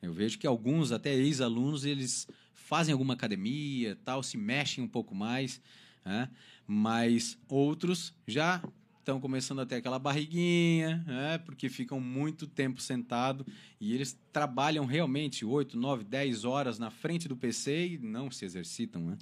[0.00, 5.14] Eu vejo que alguns, até ex-alunos, eles fazem alguma academia, tal, se mexem um pouco
[5.14, 5.60] mais,
[6.04, 6.30] né?
[6.66, 8.62] mas outros já
[9.08, 11.38] estão começando a ter aquela barriguinha, né?
[11.38, 13.46] porque ficam muito tempo sentado
[13.80, 18.44] e eles trabalham realmente 8, 9, 10 horas na frente do PC e não se
[18.44, 19.00] exercitam.
[19.00, 19.16] Né?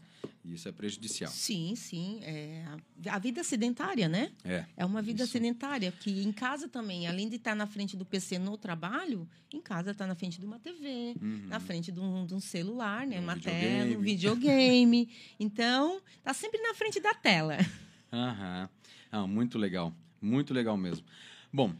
[0.44, 1.30] E isso é prejudicial.
[1.30, 2.18] Sim, sim.
[2.22, 2.64] É
[3.08, 4.32] a, vida sedentária, né?
[4.44, 4.64] É.
[4.76, 5.32] É uma vida Isso.
[5.32, 9.60] sedentária, que em casa também, além de estar na frente do PC no trabalho, em
[9.60, 11.46] casa está na frente de uma TV, Uhum.
[11.46, 13.20] na frente de um, de um celular, né?
[13.20, 13.62] Um uma videogame.
[13.62, 15.08] tela, um videogame.
[15.38, 17.56] Então, tá sempre na frente da tela.
[18.12, 18.68] Aham.
[19.10, 19.94] Ah, muito legal.
[20.20, 21.04] Muito legal mesmo.
[21.52, 21.74] Bom,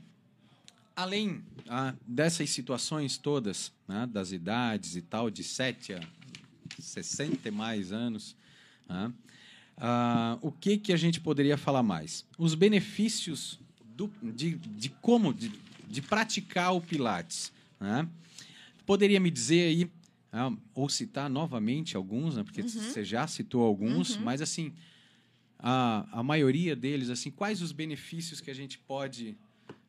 [0.95, 6.01] além ah, dessas situações todas, né, das idades e tal, de 7 a
[6.79, 8.37] 60 e mais anos,
[8.89, 9.13] né,
[9.77, 12.25] ah, o que, que a gente poderia falar mais?
[12.39, 13.59] Os benefícios
[13.97, 15.51] do- de, de como, de,
[15.89, 17.53] de praticar o Pilates.
[17.81, 18.09] Né?
[18.87, 19.91] Poderia me dizer aí,
[20.33, 22.63] ah, ou citar novamente alguns, né, porque
[22.93, 24.73] você já citou alguns, mas assim,
[25.69, 29.37] a, a maioria deles, assim, quais os benefícios que a gente pode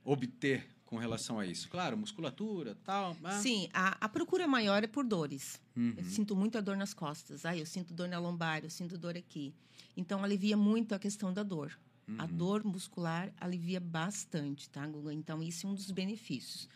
[0.03, 1.67] obter com relação a isso?
[1.69, 3.15] Claro, musculatura, tal.
[3.21, 5.61] mas- Sim, a, a procura maior é por dores.
[5.75, 5.93] Uhum.
[5.95, 7.45] Eu sinto muita dor nas costas.
[7.45, 9.53] Ai, eu sinto dor na lombar, eu sinto dor aqui.
[9.95, 11.77] Então, alivia muito a questão da dor.
[12.17, 12.37] A Uhum.
[12.37, 15.13] dor muscular alivia bastante, tá, Guga?
[15.13, 16.67] Então, isso é um dos benefícios.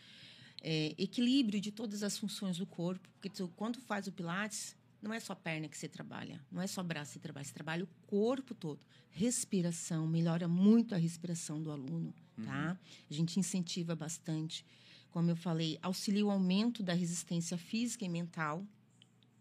[0.62, 5.12] É, equilíbrio de todas as funções do corpo, porque tu, quando faz o Pilates, não
[5.12, 7.84] é só perna que você trabalha, não é só braço que você trabalha, você trabalha
[7.84, 8.86] o corpo todo.
[9.10, 12.78] Respiração, melhora muito a respiração do aluno, tá?
[13.10, 14.64] A gente incentiva bastante.
[15.10, 18.64] Como eu falei, auxilia o aumento da resistência física e mental.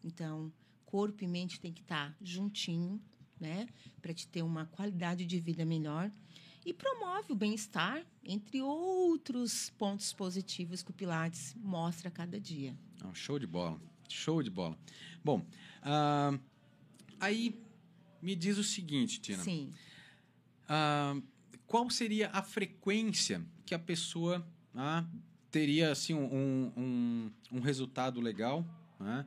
[0.04, 0.52] Então,
[0.84, 3.00] corpo e mente tem que estar juntinho,
[3.39, 3.67] né?
[4.02, 6.12] Para te ter uma qualidade de vida melhor.
[6.65, 12.78] E promove o bem-estar, entre outros pontos positivos que o Pilates mostra a cada dia.
[13.02, 13.90] Ah, show de bola.
[14.12, 14.78] Show de bola.
[15.24, 15.45] Bom,
[15.82, 16.38] ah,
[17.19, 17.60] aí
[18.21, 19.43] me diz o seguinte, Tina.
[19.43, 19.71] Sim.
[20.67, 21.15] Ah,
[21.65, 24.45] qual seria a frequência que a pessoa
[24.76, 25.06] ah,
[25.50, 28.65] teria assim um, um, um resultado legal
[29.00, 29.26] né?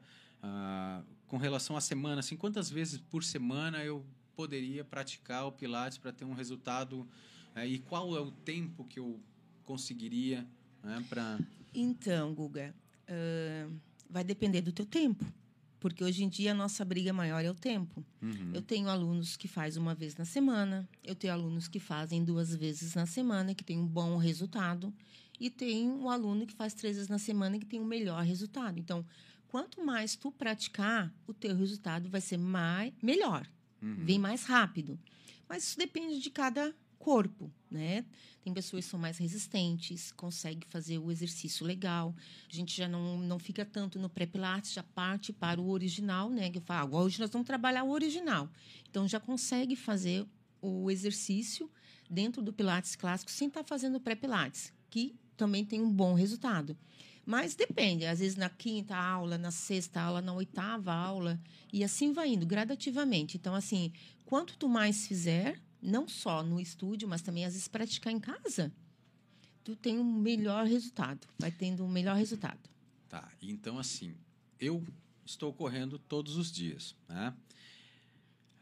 [1.27, 2.21] Com relação à semana?
[2.21, 4.05] Assim, quantas vezes por semana eu
[4.37, 7.09] poderia praticar o Pilates para ter um resultado?
[7.55, 9.21] eh, e qual é o tempo que eu
[9.65, 10.47] conseguiria
[10.83, 11.39] né, para...
[11.75, 12.75] Então, Guga,
[13.09, 13.69] ah,
[14.15, 15.25] vai depender do teu tempo.
[15.81, 18.03] Porque hoje em dia a nossa briga maior é o tempo.
[18.23, 18.53] Uhum.
[18.55, 22.55] Eu tenho alunos que fazem uma vez na semana, eu tenho alunos que fazem duas
[22.55, 24.95] vezes na semana, que tem um bom resultado,
[25.39, 28.79] e tem um aluno que faz três vezes na semana que tem um melhor resultado.
[28.79, 29.05] Então,
[29.49, 33.45] quanto mais tu praticar, o teu resultado vai ser mais, melhor,
[33.83, 33.97] Uhum.
[34.05, 34.99] vem mais rápido.
[35.49, 36.73] Mas isso depende de cada
[37.05, 38.03] corpo, né?
[38.43, 42.15] Tem pessoas que são mais resistentes, conseguem fazer o exercício legal.
[42.51, 46.49] A gente já não, não fica tanto no pré-pilates, já parte para o original, né?
[46.49, 48.49] Que eu falo, ah, hoje nós vamos trabalhar o original.
[48.89, 50.27] Então, já consegue fazer
[50.63, 51.71] o exercício
[52.09, 56.75] dentro do pilates clássico sem estar fazendo pré-pilates, que também tem um bom resultado.
[57.27, 61.39] Mas depende, às vezes na quinta aula, na sexta aula, na oitava aula,
[61.71, 63.37] e assim vai indo, gradativamente.
[63.37, 63.93] Então, assim,
[64.25, 68.73] quanto tu mais fizer, não só no estúdio, mas também às vezes praticar em casa,
[69.63, 72.59] tu tem um melhor resultado, vai tendo um melhor resultado.
[73.09, 74.15] Tá, então assim,
[74.59, 74.83] eu
[75.25, 77.35] estou correndo todos os dias, né?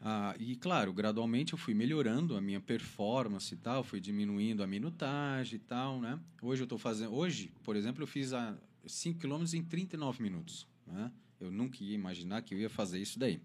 [0.05, 4.67] Ah, e claro, gradualmente eu fui melhorando a minha performance e tal, fui diminuindo a
[4.67, 6.19] minutagem e tal, né?
[6.41, 8.53] Hoje eu estou fazendo, hoje, por exemplo, eu fiz a
[8.85, 11.09] 5 km em 39 minutos, né?
[11.39, 13.41] Eu nunca ia imaginar que eu ia fazer isso daí.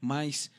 [0.00, 0.50] Mas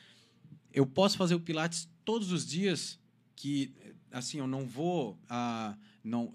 [0.72, 2.98] eu posso fazer o pilates todos os dias
[3.36, 3.72] que
[4.10, 6.32] assim, eu não vou ah, não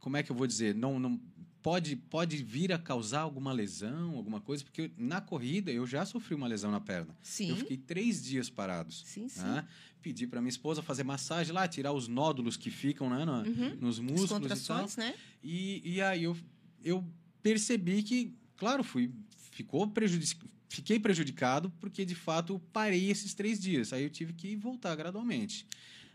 [0.00, 0.74] como é que eu vou dizer?
[0.74, 1.20] Não não
[1.62, 6.34] pode, pode vir a causar alguma lesão, alguma coisa, porque na corrida eu já sofri
[6.34, 7.16] uma lesão na perna.
[7.22, 7.50] Sim.
[7.50, 9.04] Eu fiquei três dias parados.
[9.06, 9.42] Sim, sim.
[9.42, 9.64] né?
[10.02, 13.76] Pedi para minha esposa fazer massagem lá, tirar os nódulos que ficam né, na- Uhum.
[13.80, 14.88] nos As músculos e tal.
[14.98, 15.14] né?
[15.42, 16.36] E, e aí eu,
[16.82, 17.04] eu
[17.40, 19.12] percebi que, claro, fui,
[19.52, 20.34] ficou prejudici
[20.72, 23.92] fiquei prejudicado porque, de fato, parei esses três dias.
[23.92, 25.66] Aí eu tive que voltar gradualmente.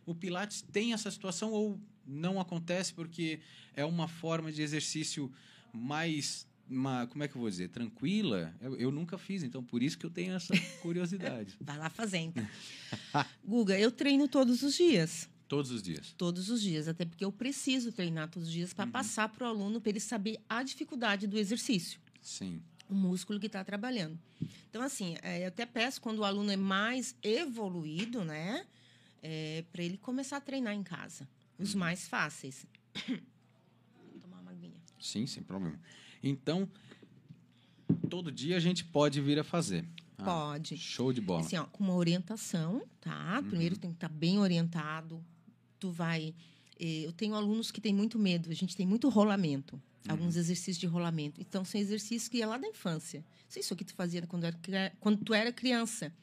[0.06, 3.40] O Pilates tem essa situação ou não acontece porque
[3.76, 5.32] é uma forma de exercício
[5.72, 8.54] mais, uma, como é que eu vou dizer, tranquila?
[8.60, 11.56] Eu, eu nunca fiz, então por isso que eu tenho essa curiosidade.
[11.60, 12.36] Vai lá fazendo.
[13.46, 15.30] Guga, eu treino todos os dias.
[15.48, 16.14] Todos os dias.
[16.18, 19.50] Todos os dias, até porque eu preciso treinar todos os dias para passar para o
[19.50, 22.62] aluno, para ele saber a dificuldade do exercício, Sim.
[22.90, 24.18] O músculo que está trabalhando.
[24.70, 28.66] Então, assim, é, eu até peço quando o aluno é mais evoluído, né,
[29.72, 31.28] para ele começar a treinar em casa,
[31.60, 32.66] os mais fáceis.
[33.08, 34.80] Vou tomar uma aguinha.
[35.00, 35.80] Sim, sem problema.
[36.24, 36.70] Então,
[38.10, 39.86] todo dia a gente pode vir a fazer.
[40.18, 40.78] Ah, Pode.
[40.78, 41.42] Show de bola.
[41.42, 43.44] Assim, ó, com uma orientação, tá?
[43.48, 45.24] Primeiro tem que estar bem orientado.
[45.80, 46.34] Tu vai.
[46.80, 48.50] Eh, Eu tenho alunos que têm muito medo.
[48.50, 49.82] A gente tem muito rolamento.
[50.08, 51.42] Alguns exercícios de rolamento.
[51.42, 53.26] Então, são exercícios que é lá da infância.
[53.50, 56.14] Se é o que tu fazia quando, era, quando tu era criança.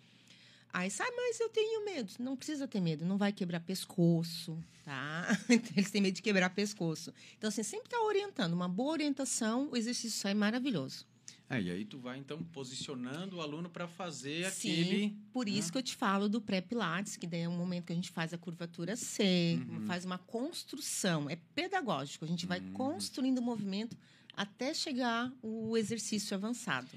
[0.73, 2.13] Aí, sai, mas eu tenho medo.
[2.19, 3.05] Não precisa ter medo.
[3.05, 5.39] Não vai quebrar pescoço, tá?
[5.77, 7.13] Eles têm medo de quebrar pescoço.
[7.37, 8.55] Então, assim, sempre tá orientando.
[8.55, 11.07] Uma boa orientação, o exercício sai maravilhoso.
[11.49, 15.17] É, e aí tu vai então posicionando o aluno para fazer Sim, aquele.
[15.33, 17.97] Por isso que eu te falo do pré-pilates, que daí é um momento que a
[17.97, 19.87] gente faz a curvatura C, Uhum.
[19.87, 21.29] faz uma construção.
[21.29, 22.25] É pedagógico.
[22.25, 22.73] A gente vai Uhum.
[22.73, 23.97] construindo o movimento
[24.35, 26.89] até chegar o exercício avançado.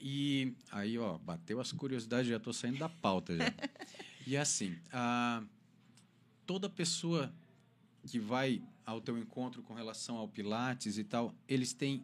[0.00, 3.44] E aí, ó, bateu as curiosidades, já tô saindo da pauta já.
[4.26, 5.44] e assim, a,
[6.46, 7.32] toda pessoa
[8.06, 12.02] que vai ao teu encontro com relação ao Pilates e tal, eles têm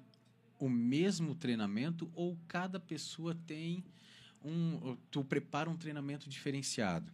[0.59, 3.85] o mesmo treinamento ou cada pessoa tem
[4.45, 4.97] um.
[5.11, 7.13] Tu prepara um treinamento diferenciado?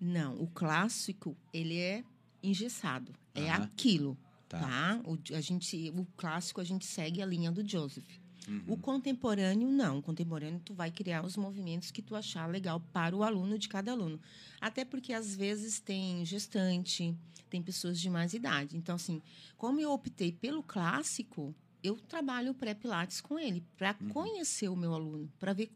[0.00, 2.04] Não, o clássico, ele é
[2.42, 3.14] engessado.
[3.34, 4.60] É aquilo, Tá.
[4.60, 5.00] tá?
[5.04, 8.04] O, a gente, o clássico, a gente segue a linha do Joseph.
[8.48, 8.62] Uhum.
[8.66, 9.98] O contemporâneo, não.
[9.98, 13.68] O contemporâneo, tu vai criar os movimentos que tu achar legal para o aluno de
[13.68, 14.20] cada aluno.
[14.60, 17.16] Até porque, às vezes, tem gestante,
[17.48, 18.76] tem pessoas de mais idade.
[18.76, 19.22] Então, assim,
[19.56, 24.08] como eu optei pelo clássico, eu trabalho o pré-pilates com ele, para Uhum.
[24.10, 25.70] conhecer o meu aluno, para ver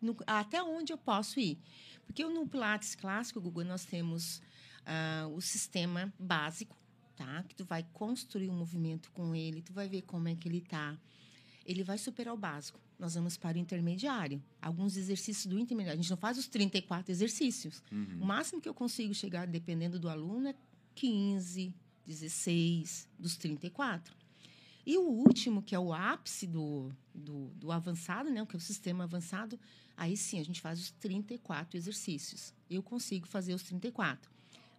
[0.00, 1.58] no- até onde eu posso ir.
[2.06, 4.40] Porque no Pilates clássico, Google, nós temos
[4.90, 6.74] ah, o sistema básico,
[7.14, 7.42] tá?
[7.42, 10.62] Que tu vai construir um movimento com ele, tu vai ver como é que ele
[10.62, 10.96] tá.
[11.66, 12.80] Ele vai superar o básico.
[12.98, 14.42] Nós vamos para o intermediário.
[14.62, 16.00] Alguns exercícios do intermediário.
[16.00, 17.82] A gente não faz os 34 exercícios.
[17.92, 18.18] Uhum.
[18.22, 20.54] O máximo que eu consigo chegar, dependendo do aluno, é
[20.94, 21.74] 15,
[22.06, 24.16] 16, dos 34.
[24.88, 28.60] E o último, que é o ápice do, do, do avançado, né, que é o
[28.60, 29.58] sistema avançado,
[29.98, 32.54] Aí sim, a gente faz os 34 exercícios.
[32.70, 34.30] Eu consigo fazer os 34.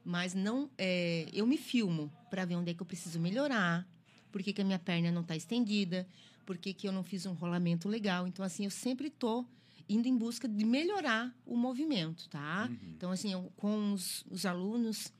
[0.03, 3.85] Mas não, é, eu me filmo para ver onde é que eu preciso melhorar,
[4.31, 6.07] por que, que a minha perna não está estendida,
[6.45, 8.25] por que, que eu não fiz um rolamento legal.
[8.25, 9.45] Então, assim, eu sempre estou
[9.89, 12.69] indo em busca de melhorar o movimento, tá?
[12.69, 12.77] Uhum.
[12.95, 15.11] Então, assim, eu, com os, os alunos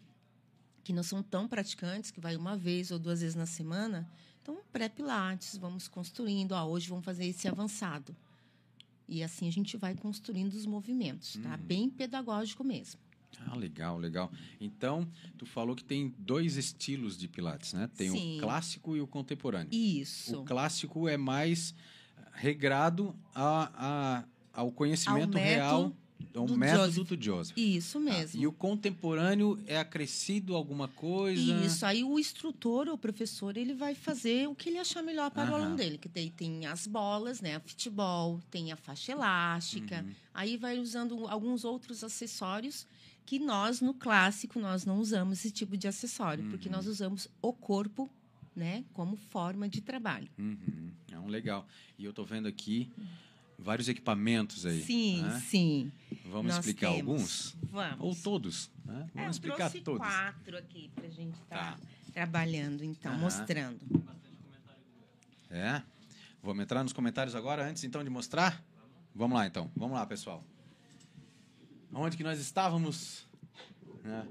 [0.81, 4.09] que não são tão praticantes, que vai uma vez ou duas vezes na semana,
[4.49, 6.53] então, pré-pilates, vamos construindo.
[6.53, 8.15] Ah, hoje vamos fazer esse avançado.
[9.07, 11.51] E assim a gente vai construindo os movimentos, tá?
[11.51, 11.57] Uhum.
[11.57, 12.99] Bem pedagógico mesmo.
[13.45, 14.31] Ah, legal, legal.
[14.59, 15.07] Então,
[15.37, 17.89] tu falou que tem dois estilos de pilates, né?
[17.95, 18.37] Tem Sim.
[18.37, 19.69] o clássico e o contemporâneo.
[19.73, 20.41] Isso.
[20.41, 21.73] O clássico é mais
[22.33, 27.07] regrado a, a- ao conhecimento Ao real, método ao do método Joseph.
[27.07, 27.57] do Joseph.
[27.57, 28.05] Isso Tá.
[28.05, 28.41] mesmo.
[28.41, 31.39] E o contemporâneo é acrescido alguma coisa?
[31.65, 35.31] Isso, aí o instrutor ou o professor, ele vai fazer o que ele achar melhor
[35.31, 35.63] para o Aham.
[35.63, 35.97] aluno dele.
[35.97, 37.55] Que daí tem as bolas, né?
[37.55, 40.03] A futebol, tem a faixa elástica.
[40.05, 40.13] Uhum.
[40.33, 42.85] Aí vai usando alguns outros acessórios
[43.25, 46.43] que nós, no clássico, nós não usamos esse tipo de acessório.
[46.49, 46.75] Porque Uhum.
[46.75, 48.09] nós usamos o corpo,
[48.55, 48.83] né?
[48.93, 50.27] Como forma de trabalho.
[50.37, 50.89] Uhum.
[51.11, 51.67] É um legal.
[51.97, 52.89] E eu tô vendo aqui
[53.61, 54.81] vários equipamentos aí.
[54.83, 55.39] Sim, né?
[55.45, 55.91] sim.
[56.25, 56.99] Vamos nós explicar temos.
[57.01, 57.57] alguns?
[57.71, 57.97] Vamos.
[57.99, 58.71] Ou todos?
[58.85, 58.93] né?
[58.93, 59.99] É, Vamos eu explicar trouxe todos.
[59.99, 61.79] quatro aqui para a gente estar Tá.
[62.13, 63.79] trabalhando, então, mostrando.
[65.49, 65.81] É.
[66.41, 68.63] Vamos entrar nos comentários agora, antes então de mostrar?
[69.13, 69.69] Vamos lá então.
[69.75, 70.43] Vamos lá, pessoal.
[71.91, 73.27] Onde que nós estávamos?
[74.03, 74.27] Né?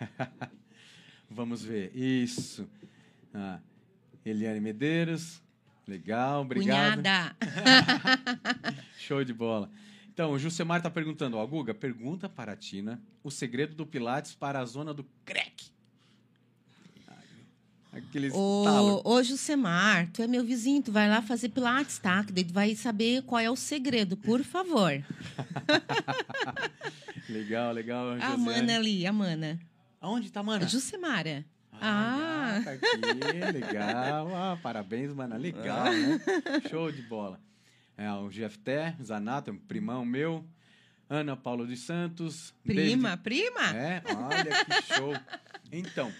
[1.28, 1.94] Vamos ver.
[1.94, 2.68] Isso.
[3.32, 3.58] Ah,
[4.24, 5.42] Eliane Medeiros.
[5.86, 7.02] Legal, obrigado.
[7.02, 7.36] Cunhada.
[8.98, 9.70] Show de bola.
[10.12, 14.34] Então, o Jusemar está perguntando, ó, Guga, pergunta para a Tina o segredo do Pilates
[14.34, 15.72] para a zona do crack.
[17.92, 19.00] Aquele estalo.
[19.04, 22.24] Ô, ô Jusemar, tu é meu vizinho, tu vai lá fazer pilates, tá?
[22.24, 24.90] Que daí tu vai saber qual é o segredo, por favor.
[27.28, 28.10] Legal, legal.
[28.10, 28.44] A Josiane.
[28.44, 29.58] Mana ali, a Mana.
[30.00, 30.64] Aonde tá, Mana?
[30.64, 31.44] A Jusemara.
[31.80, 32.62] Ah, Ah.
[32.64, 34.34] tá aqui, legal.
[34.34, 35.36] Ah, parabéns, Mana.
[35.36, 36.20] Legal, né?
[36.70, 37.40] Show de bola.
[37.96, 40.44] É, o Jefté, Zanato, um primão meu.
[41.08, 42.52] Ana Paula dos Santos.
[42.64, 43.60] Prima, prima?
[43.72, 45.12] David- É, olha que show.
[45.70, 46.10] Então,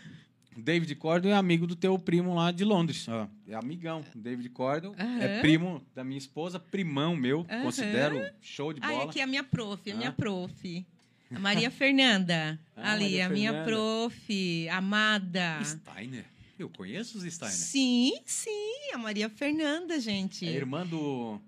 [0.56, 3.08] David Cordon é amigo do teu primo lá de Londres.
[3.08, 3.26] ó.
[3.48, 4.04] é amigão.
[4.14, 7.44] David Cordon é primo da minha esposa, primão meu.
[7.62, 9.04] Considero show de Ah, bola.
[9.10, 10.12] aqui é a minha prof, a minha Ah.
[10.12, 10.86] prof.
[11.34, 12.58] A Maria Fernanda.
[12.76, 13.70] Ah, ali, Maria a minha Fernanda.
[13.70, 15.58] prof, amada.
[15.64, 16.24] Steiner.
[16.58, 17.56] Eu conheço os Steiner.
[17.56, 20.46] Sim, sim, a Maria Fernanda, gente.
[20.46, 21.40] É irmã do,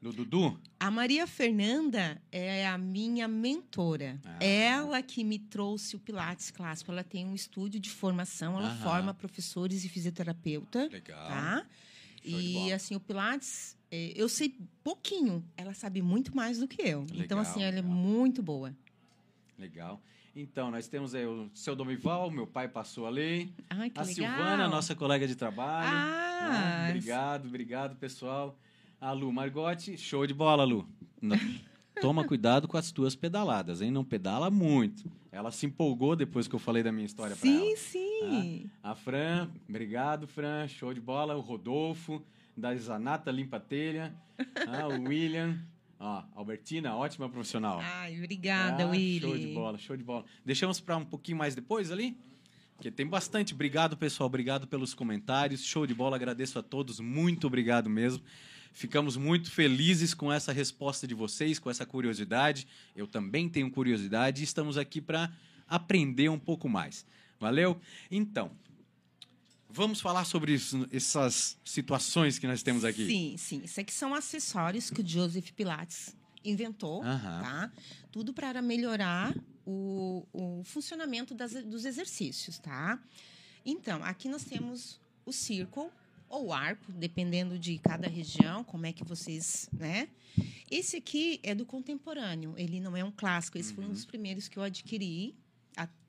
[0.00, 0.56] do Dudu?
[0.78, 4.20] A Maria Fernanda é a minha mentora.
[4.24, 4.44] Ah.
[4.44, 6.92] Ela que me trouxe o Pilates clássico.
[6.92, 8.82] Ela tem um estúdio de formação, ela Aham.
[8.82, 11.26] forma professores e fisioterapeuta, Legal.
[11.28, 11.66] tá?
[12.24, 16.80] Show E assim, o Pilates, é, eu sei pouquinho, ela sabe muito mais do que
[16.82, 17.02] eu.
[17.14, 18.72] então, Legal, assim, ela é muito boa.
[19.58, 20.00] Legal.
[20.34, 23.52] Então, nós temos aí o seu Domival, meu pai passou ali.
[23.68, 24.34] Ai, que a legal.
[24.34, 25.88] Silvana, nossa colega de trabalho.
[25.88, 26.88] Ah, né?
[26.90, 28.58] Obrigado, obrigado, pessoal.
[29.00, 30.88] A Lu Margotti, show de bola, Lu.
[32.00, 33.90] Toma cuidado com as tuas pedaladas, hein?
[33.90, 35.10] Não pedala muito.
[35.30, 37.76] Ela se empolgou depois que eu falei da minha história para sim, ela.
[37.76, 38.70] sim.
[38.82, 41.36] A Fran, obrigado, Fran, show de bola.
[41.36, 42.22] O Rodolfo,
[42.56, 44.14] da Zanata Limpa Telha.
[44.66, 45.58] Ah, o William.
[46.04, 47.78] Ó, Albertina, ótima profissional.
[47.80, 49.20] Ai, obrigada, Ah, Willy.
[49.20, 50.24] Show de bola, show de bola.
[50.44, 52.16] Deixamos para um pouquinho mais depois ali?
[52.74, 53.54] Porque tem bastante.
[53.54, 54.26] Obrigado, pessoal.
[54.26, 55.64] Obrigado pelos comentários.
[55.64, 56.16] Show de bola.
[56.16, 56.98] Agradeço a todos.
[56.98, 58.20] Muito obrigado mesmo.
[58.72, 62.66] Ficamos muito felizes com essa resposta de vocês, com essa curiosidade.
[62.96, 65.30] Eu também tenho curiosidade e estamos aqui para
[65.68, 67.06] aprender um pouco mais.
[67.38, 67.80] Valeu?
[68.10, 68.50] Então,
[69.72, 73.06] vamos falar sobre isso- essas situações que nós temos aqui.
[73.06, 73.62] Sim, sim.
[73.64, 76.14] Isso aqui são acessórios que o Joseph Pilates
[76.44, 77.40] inventou, Aham.
[77.42, 77.72] tá?
[78.10, 79.34] Tudo para melhorar
[79.66, 82.98] o, o funcionamento das- dos exercícios, tá?
[83.64, 85.90] Então, aqui nós temos o círculo
[86.28, 90.08] ou arco, dependendo de cada região, como é que vocês, né?
[90.70, 93.92] Esse aqui é do contemporâneo, ele não é um clássico, esse foi um Uhum.
[93.92, 95.34] dos primeiros que eu adquiri.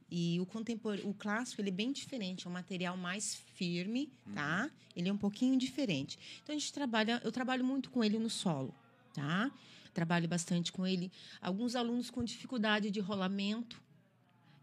[0.10, 4.70] E o contemporâneo, o clássico, ele é bem diferente, é um material mais firme, tá?
[4.96, 6.20] Ele é um pouquinho diferente.
[6.44, 8.74] Então a gente trabalha, eu trabalho muito com ele no solo,
[9.14, 9.52] tá?
[9.94, 11.12] Trabalho bastante com ele.
[11.42, 13.82] Alguns alunos com dificuldade de rolamento,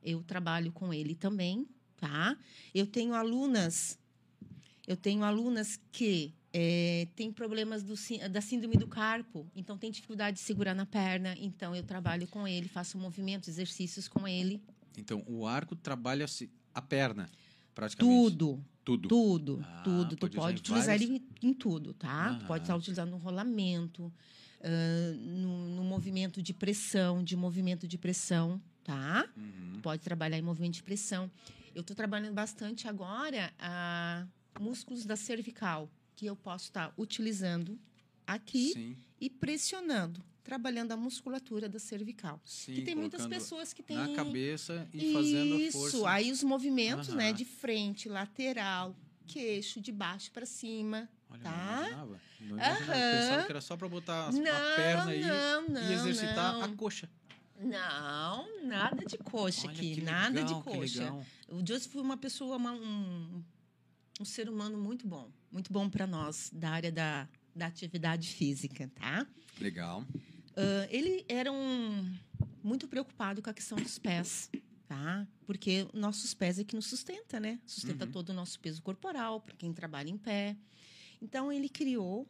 [0.02, 1.66] eu trabalho com ele também,
[1.96, 2.36] tá?
[2.74, 3.98] Eu tenho alunas,
[4.86, 7.94] eu tenho alunas que eh, têm problemas do
[8.30, 12.46] da síndrome do carpo, então tem dificuldade de segurar na perna, então eu trabalho com
[12.46, 14.60] ele, faço movimentos, exercícios com ele,
[15.00, 17.28] Então, o arco trabalha se- a perna,
[17.74, 18.14] praticamente.
[18.36, 18.64] tudo.
[18.84, 19.08] Tudo.
[19.08, 20.16] Tudo, Ah, tudo.
[20.16, 22.34] Tu pode usar pode utilizar vários- ele em tudo, tá?
[22.40, 24.12] Tu pode estar utilizando no rolamento,
[24.62, 29.28] ah, no, no movimento de pressão, de movimento de pressão, tá?
[29.36, 29.80] Uhum.
[29.82, 31.30] Pode trabalhar em movimento de pressão.
[31.74, 34.26] Eu estou trabalhando bastante agora a
[34.58, 37.78] músculos da cervical, que eu posso estar utilizando
[38.26, 40.22] aqui Sim, e pressionando,
[40.54, 42.40] trabalhando a musculatura da cervical.
[42.44, 42.74] sim.
[42.74, 46.10] que tem muitas pessoas que têm Na cabeça e fazendo a isso, força.
[46.10, 47.34] aí os movimentos, né, Aham.
[47.34, 48.96] de frente, lateral,
[49.28, 51.08] queixo, de baixo para cima.
[51.30, 51.52] Olha, tá?
[51.52, 52.20] não imaginava.
[52.40, 52.82] Não imaginava.
[52.82, 53.20] Aham.
[53.20, 56.54] Pensava que era só para botar as- não, a perna aí não, não, e exercitar
[56.54, 56.62] não.
[56.64, 57.08] a coxa.
[57.60, 61.14] Não, nada de coxa Olha aqui, que nada de coxa.
[61.48, 63.40] O Joseph foi uma pessoa, uma- um,
[64.20, 68.90] um ser humano muito bom, muito bom para nós da área da, da atividade física,
[68.96, 69.24] tá?
[69.60, 70.04] Legal.
[70.56, 72.14] Ah, ele era um
[72.62, 74.50] muito preocupado com a questão dos pés,
[74.86, 75.26] tá?
[75.46, 77.60] Porque nossos pés é que nos sustenta, né?
[77.66, 78.12] Sustenta Uhum.
[78.12, 80.56] todo o nosso peso corporal para quem trabalha em pé.
[81.22, 82.28] Então ele criou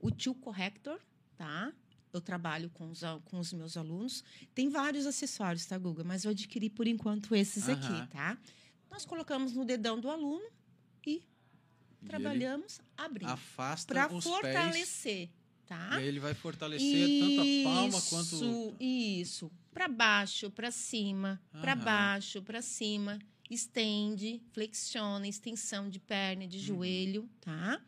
[0.00, 1.00] o Tio Corrector,
[1.36, 1.72] tá?
[2.12, 4.24] Eu trabalho com os, com os meus alunos.
[4.54, 6.02] Tem vários acessórios, tá, Guga?
[6.02, 7.74] Mas eu adquiri por enquanto esses Aham.
[8.02, 8.38] aqui, tá?
[8.90, 10.48] Nós colocamos no dedão do aluno
[11.06, 11.22] e
[12.02, 15.04] E trabalhamos abrindo afasta para os pés.
[15.68, 15.90] Tá?
[15.92, 18.34] E aí ele vai fortalecer tanto a palma quanto.
[18.34, 19.52] Isso, Isso.
[19.72, 23.18] Para baixo, para cima, para baixo, para cima.
[23.48, 27.80] Estende, flexiona, extensão de perna, e de joelho, tá?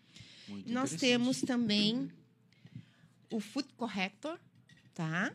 [0.47, 2.11] Muito Nós temos também
[3.31, 4.39] o Foot Corrector,
[4.95, 5.35] tá?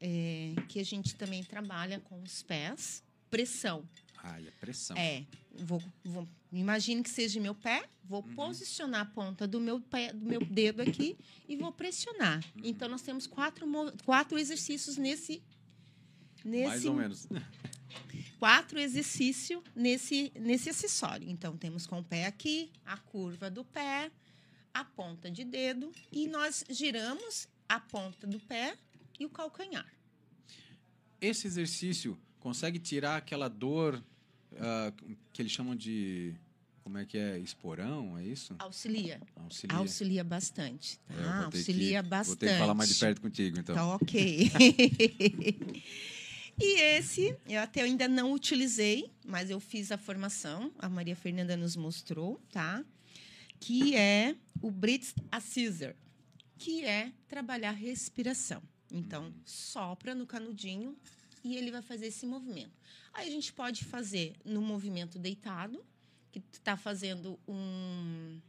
[0.00, 3.02] É, que a gente também trabalha com os pés.
[3.30, 3.86] Pressão.
[4.22, 4.96] Ai, a pressão.
[4.96, 5.24] É,
[5.58, 8.34] vou, vou, imagine que seja meu pé, vou Uhum.
[8.34, 11.16] posicionar a ponta do meu, pé, do meu dedo aqui
[11.48, 12.44] e vou pressionar.
[12.56, 12.62] Uhum.
[12.64, 13.66] Então, nós temos quatro,
[14.04, 15.42] quatro exercícios nesse.
[16.44, 17.26] nesse Mais ou menos.
[18.38, 21.30] Quatro exercícios nesse, nesse acessório.
[21.30, 24.10] Então, temos com o pé aqui, a curva do pé,
[24.74, 28.76] a ponta de dedo e nós giramos a ponta do pé
[29.18, 29.86] e o calcanhar.
[31.20, 34.04] Esse exercício consegue tirar aquela dor
[34.60, 34.92] ah,
[35.32, 36.34] que eles chamam de.
[36.82, 37.38] Como é que é?
[37.38, 38.18] Esporão?
[38.18, 38.54] É isso?
[38.58, 39.20] Auxilia.
[39.36, 39.78] Auxilia.
[39.78, 40.98] Auxilia bastante.
[41.08, 41.14] Tá?
[41.14, 42.28] Ter Auxilia que, bastante.
[42.28, 43.74] Vou ter que falar mais de perto contigo, então.
[43.74, 44.50] Tá ok.
[46.60, 51.56] e esse, eu até ainda não utilizei, mas eu fiz a formação, a Maria Fernanda
[51.56, 52.84] nos mostrou, tá?
[53.58, 55.94] Que é o Brits Assessor,
[56.58, 58.62] que é trabalhar respiração.
[58.92, 60.96] Então, sopra no canudinho
[61.44, 62.72] e ele vai fazer esse movimento.
[63.12, 65.84] Aí a gente pode fazer no movimento deitado,
[66.32, 68.40] que tu tá fazendo um.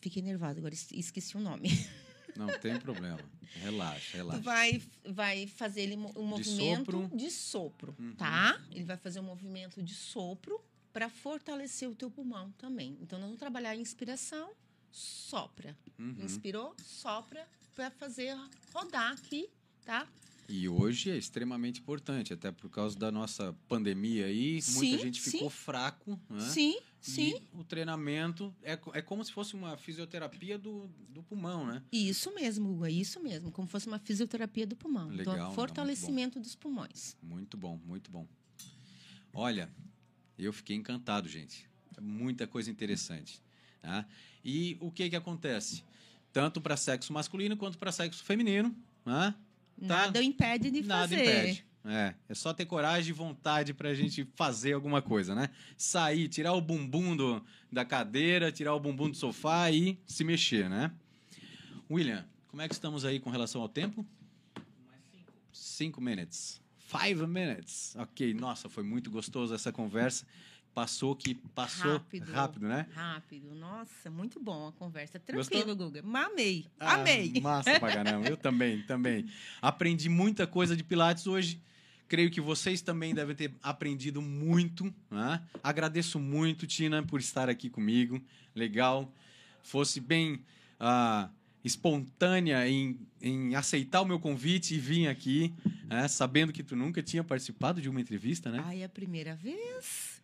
[0.00, 1.68] Fiquei nervada, agora es- esqueci o nome.
[2.36, 3.18] Não tem problema.
[3.62, 4.42] Relaxa, relaxa.
[4.42, 7.16] vai, vai fazer ele um De movimento sopro.
[7.16, 8.14] de sopro, Uhum.
[8.14, 8.60] tá?
[8.70, 10.60] Ele vai fazer um movimento de sopro
[10.92, 12.98] para fortalecer o teu pulmão também.
[13.00, 14.52] Então, nós vamos trabalhar a inspiração,
[14.90, 15.74] sopra.
[15.98, 16.16] Uhum.
[16.22, 18.36] Inspirou, sopra para fazer
[18.74, 19.48] rodar aqui,
[19.86, 20.06] tá?
[20.48, 25.20] E hoje é extremamente importante, até por causa da nossa pandemia aí, muita Sim, gente
[25.20, 25.32] sim.
[25.32, 26.40] ficou fraco, né?
[26.40, 27.34] Sim, sim.
[27.36, 31.82] E o treinamento é, é como se fosse uma fisioterapia do, do pulmão, né?
[31.90, 33.50] Isso mesmo, Hugo, é isso mesmo.
[33.50, 35.08] Como fosse uma fisioterapia do pulmão.
[35.08, 37.16] Legal, então, fortalecimento dos pulmões.
[37.20, 38.26] Muito bom, muito bom.
[39.32, 39.68] Olha,
[40.38, 41.68] eu fiquei encantado, gente.
[41.96, 43.42] É Muita coisa interessante.
[43.82, 44.06] Tá?
[44.44, 45.82] E o que que acontece?
[46.32, 49.34] Tanto para sexo masculino quanto para sexo feminino, né?
[49.80, 49.86] Tá.
[49.86, 51.22] Nada impede de Nada fazer.
[51.22, 51.66] impede.
[51.88, 55.50] É, é só ter coragem e vontade pra gente fazer alguma coisa, né?
[55.76, 60.68] Sair, tirar o bumbum do, da cadeira, tirar o bumbum do sofá e se mexer,
[60.68, 60.90] né?
[61.88, 64.04] William, como é que estamos aí com relação ao tempo?
[65.52, 66.60] Cinco minutes.
[66.78, 67.94] Five minutes.
[67.96, 70.26] Ok, nossa, foi muito gostoso essa conversa.
[70.76, 72.32] Passou que passou Rápido.
[72.32, 72.86] rápido né?
[72.92, 73.54] Rápido.
[73.54, 75.18] Nossa, muito bom a conversa.
[75.18, 75.42] Gostou?
[75.42, 76.04] Tranquilo, Guga.
[76.26, 76.66] Amei.
[76.78, 77.32] Ah, Amei.
[77.40, 78.28] Massa pra caramba.
[78.28, 79.26] Eu também, também.
[79.62, 81.62] Aprendi muita coisa de Pilates hoje.
[82.06, 84.94] Creio que vocês também devem ter aprendido muito.
[85.10, 85.40] né?
[85.62, 88.20] Agradeço muito, Tina, por estar aqui comigo.
[88.54, 89.10] Legal.
[89.62, 90.44] Fosse bem
[90.78, 91.30] ah,
[91.64, 95.54] espontânea em, em aceitar o meu convite e vir aqui,
[95.88, 96.06] né?
[96.06, 98.62] sabendo que tu nunca tinha participado de uma entrevista, né?
[98.62, 100.15] Ai, é a primeira vez?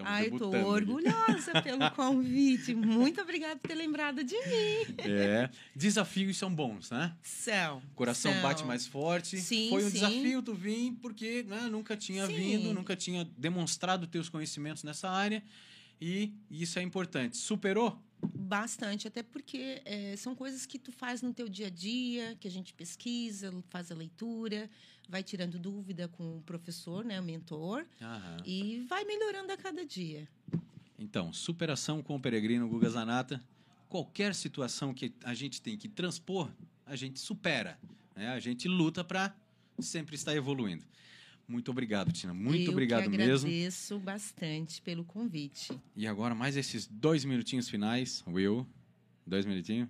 [0.00, 0.66] Estamos Ai, aqui.
[0.66, 2.74] orgulhosa pelo convite.
[2.74, 4.94] Muito obrigada por ter lembrado de mim.
[4.98, 5.50] É.
[5.74, 7.14] Desafios são bons, né?
[7.22, 7.82] São.
[7.94, 8.42] Coração são.
[8.42, 9.38] bate mais forte.
[9.38, 9.94] Sim, Foi um sim.
[9.94, 12.34] desafio tu vir, porque né, nunca tinha Sim.
[12.34, 15.42] vindo, nunca tinha demonstrado teus conhecimentos nessa área.
[16.00, 17.36] E isso é importante.
[17.36, 18.00] Superou?
[18.50, 22.48] Bastante, até porque é, são coisas que tu faz no teu dia a dia, que
[22.48, 24.68] a gente pesquisa, faz a leitura,
[25.08, 28.42] vai tirando dúvida com o professor, né, o mentor, Aham.
[28.44, 30.28] e vai melhorando a cada dia.
[30.98, 33.40] Então, superação com o peregrino Guga Zanata.
[33.88, 36.50] Qualquer situação que a gente tem que transpor,
[36.84, 37.78] a gente supera.
[38.16, 38.30] Né?
[38.30, 39.32] A gente luta para
[39.78, 40.84] sempre estar evoluindo.
[41.50, 42.32] Muito obrigado, Tina.
[42.32, 43.48] Muito Eu obrigado que mesmo.
[43.48, 45.76] agradeço bastante pelo convite.
[45.96, 48.22] E agora, mais esses dois minutinhos finais.
[48.24, 48.64] Will,
[49.26, 49.88] dois minutinhos.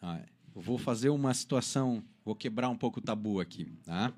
[0.00, 3.66] Ah, vou fazer uma situação, vou quebrar um pouco o tabu aqui.
[3.84, 4.14] Tá?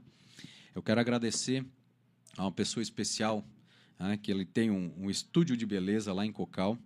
[0.73, 1.67] Eu quero agradecer
[2.37, 3.45] a uma pessoa especial,
[3.99, 4.17] tá?
[4.17, 6.79] que ele tem um, um estúdio de beleza lá em Cocal.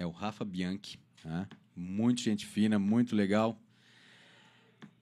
[0.00, 0.98] É o Rafa Bianchi.
[1.22, 1.48] Tá?
[1.76, 3.56] Muito gente fina, muito legal.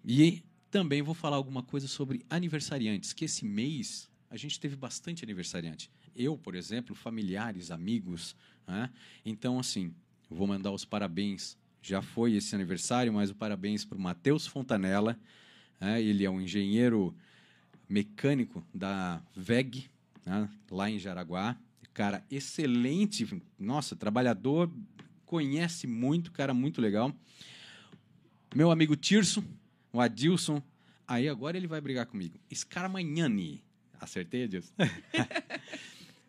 [0.04, 5.24] E também vou falar alguma coisa sobre aniversariantes, que esse mês a gente teve bastante
[5.24, 5.90] aniversariante.
[6.14, 8.36] Eu, por exemplo, familiares, amigos.
[8.66, 8.88] Né?
[9.26, 9.92] Então, assim,
[10.30, 11.58] vou mandar os parabéns.
[11.82, 15.18] Já foi esse aniversário, mas o parabéns para o Matheus Fontanella.
[15.80, 16.00] né?
[16.00, 17.14] Ele é um engenheiro
[17.88, 19.90] mecânico da VEG,
[20.24, 20.48] né?
[20.70, 21.56] lá em Jaraguá.
[21.92, 23.42] Cara, excelente.
[23.58, 24.70] Nossa, trabalhador,
[25.26, 27.12] conhece muito, cara, muito legal.
[28.54, 29.44] Meu amigo Tirso,
[29.92, 30.62] o Adilson.
[31.06, 32.38] Aí agora ele vai brigar comigo.
[32.54, 33.64] Scarmagnani.
[34.00, 34.72] Acertei, Adilson?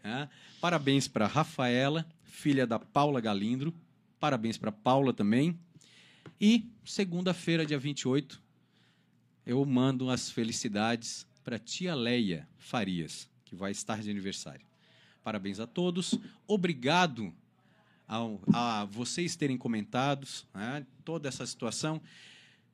[0.04, 0.28] É.
[0.60, 3.72] Parabéns para Rafaela, filha da Paula Galindro.
[4.20, 5.56] Parabéns para Paula também.
[6.40, 8.42] E segunda-feira, dia 28,
[9.46, 14.66] eu mando as felicidades para tia Leia Farias, que vai estar de aniversário.
[15.24, 16.18] Parabéns a todos.
[16.48, 17.32] Obrigado
[18.08, 22.02] ao, a vocês terem comentado né, toda essa situação.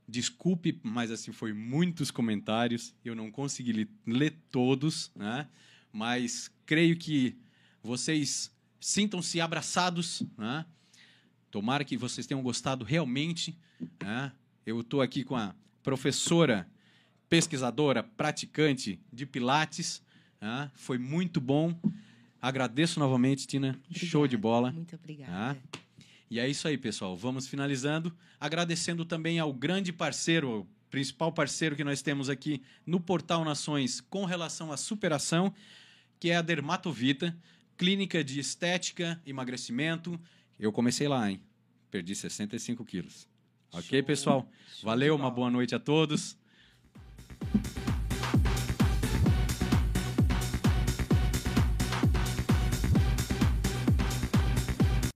[0.08, 2.94] Desculpe, mas assim foi muitos comentários.
[3.04, 5.48] Eu não consegui ler todos, né?
[5.92, 7.36] Mas creio que
[7.84, 10.66] vocês sintam-se abraçados, né?
[11.52, 13.58] Tomara que vocês tenham gostado realmente.
[14.02, 14.32] Né?
[14.66, 16.70] Eu estou aqui com a professora,
[17.30, 20.02] pesquisadora, praticante de Pilates.
[20.40, 20.72] né?
[20.76, 21.78] Foi muito bom.
[22.42, 23.80] Agradeço novamente, Tina.
[23.92, 24.72] Show de Obrigada, bola.
[24.72, 25.58] Muito obrigada.
[26.30, 27.16] E é isso aí, pessoal.
[27.16, 28.16] Vamos finalizando.
[28.40, 34.02] Agradecendo também ao grande parceiro, o principal parceiro que nós temos aqui no Portal Nações
[34.02, 35.54] com relação à superação,
[36.20, 37.36] que é a Dermatovita,
[37.78, 40.20] clínica de estética, emagrecimento.
[40.60, 41.42] Eu comecei lá, hein?
[41.90, 43.28] Perdi 65 quilos.
[43.72, 44.50] Ok, pessoal?
[44.84, 46.38] Valeu, uma boa noite a todos.